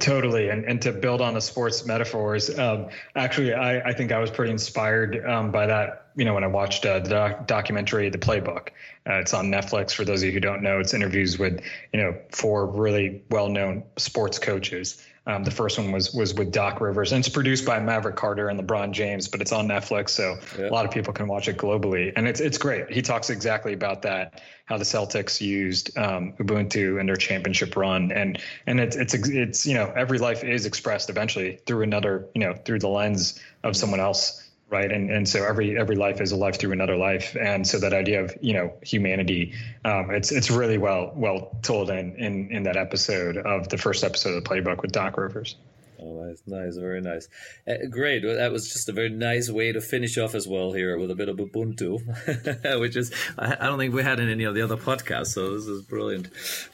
[0.00, 4.18] Totally, and and to build on the sports metaphors, um, actually, I, I think I
[4.18, 6.08] was pretty inspired um, by that.
[6.14, 8.68] You know, when I watched uh, the doc- documentary, The Playbook,
[9.08, 9.92] uh, it's on Netflix.
[9.94, 11.62] For those of you who don't know, it's interviews with
[11.94, 16.80] you know four really well-known sports coaches, um, the first one was was with Doc
[16.80, 20.36] Rivers, and it's produced by Maverick Carter and LeBron James, but it's on Netflix, so
[20.58, 20.68] yeah.
[20.68, 22.90] a lot of people can watch it globally, and it's it's great.
[22.90, 28.10] He talks exactly about that, how the Celtics used um, Ubuntu in their championship run,
[28.10, 32.40] and and it's it's it's you know every life is expressed eventually through another you
[32.40, 34.42] know through the lens of someone else
[34.72, 37.78] right and and so every every life is a life through another life and so
[37.78, 39.52] that idea of you know humanity
[39.84, 44.02] um, it's it's really well well told in in in that episode of the first
[44.02, 45.56] episode of the playbook with doc rivers
[46.04, 47.28] Oh, nice, nice, very nice.
[47.68, 48.24] Uh, great.
[48.24, 51.12] Well, that was just a very nice way to finish off as well here with
[51.12, 54.56] a bit of Ubuntu, which is I, I, don't think we had in any of
[54.56, 55.28] the other podcasts.
[55.28, 56.28] So this is brilliant.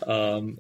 [0.06, 0.58] Um,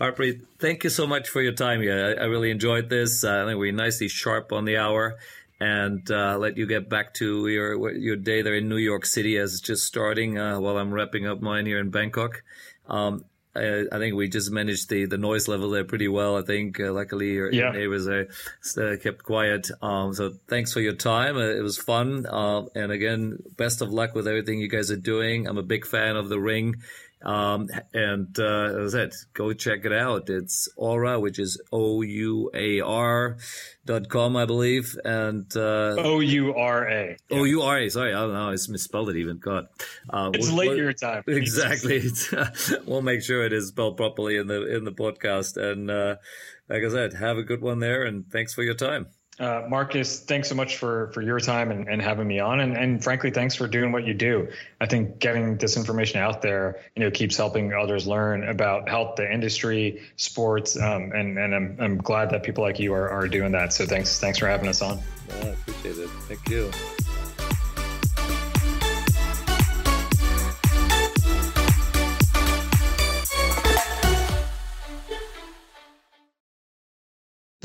[0.00, 2.16] Harpreet, thank you so much for your time here.
[2.18, 3.22] I, I really enjoyed this.
[3.22, 5.16] Uh, I think we're nicely sharp on the hour
[5.58, 9.38] and uh, let you get back to your your day there in New York City
[9.38, 12.42] as it's just starting uh, while I'm wrapping up mine here in Bangkok.
[12.88, 13.24] Um,
[13.56, 16.36] I, I, think we just managed the, the noise level there pretty well.
[16.36, 17.64] I think uh, luckily your, yeah.
[17.64, 18.28] your, neighbors are,
[18.76, 19.70] uh, kept quiet.
[19.82, 21.36] Um, so thanks for your time.
[21.36, 22.26] Uh, it was fun.
[22.28, 25.48] Um, and again, best of luck with everything you guys are doing.
[25.48, 26.76] I'm a big fan of the ring.
[27.22, 30.28] Um, and uh, as I said, go check it out.
[30.28, 33.38] It's Oura, which is O U A R
[33.84, 34.96] dot com, I believe.
[35.04, 37.16] And uh, O U R A.
[37.30, 37.88] O U R A.
[37.88, 38.48] Sorry, I don't know.
[38.48, 39.38] I misspelled it even.
[39.38, 39.66] God,
[40.10, 41.24] uh, it's we'll, late we'll, your time.
[41.28, 42.02] Exactly.
[42.86, 45.56] we'll make sure it is spelled properly in the in the podcast.
[45.56, 46.16] And uh,
[46.68, 48.04] like I said, have a good one there.
[48.04, 49.08] And thanks for your time.
[49.38, 52.74] Uh, Marcus, thanks so much for for your time and, and having me on, and,
[52.74, 54.48] and frankly, thanks for doing what you do.
[54.80, 59.16] I think getting this information out there, you know, keeps helping others learn about health,
[59.16, 63.28] the industry, sports, um, and and I'm I'm glad that people like you are, are
[63.28, 63.74] doing that.
[63.74, 65.00] So thanks thanks for having us on.
[65.30, 66.08] I appreciate it.
[66.28, 66.70] Thank you.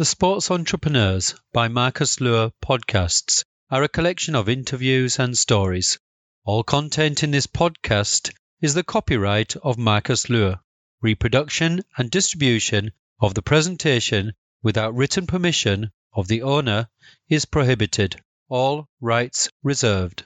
[0.02, 6.00] The Sports Entrepreneurs by Marcus Luer podcasts are a collection of interviews and stories.
[6.44, 10.60] All content in this podcast is the copyright of Marcus Luer.
[11.04, 14.34] Reproduction and distribution of the presentation
[14.64, 16.90] without written permission of the owner
[17.30, 18.20] is prohibited.
[18.50, 20.26] All rights reserved.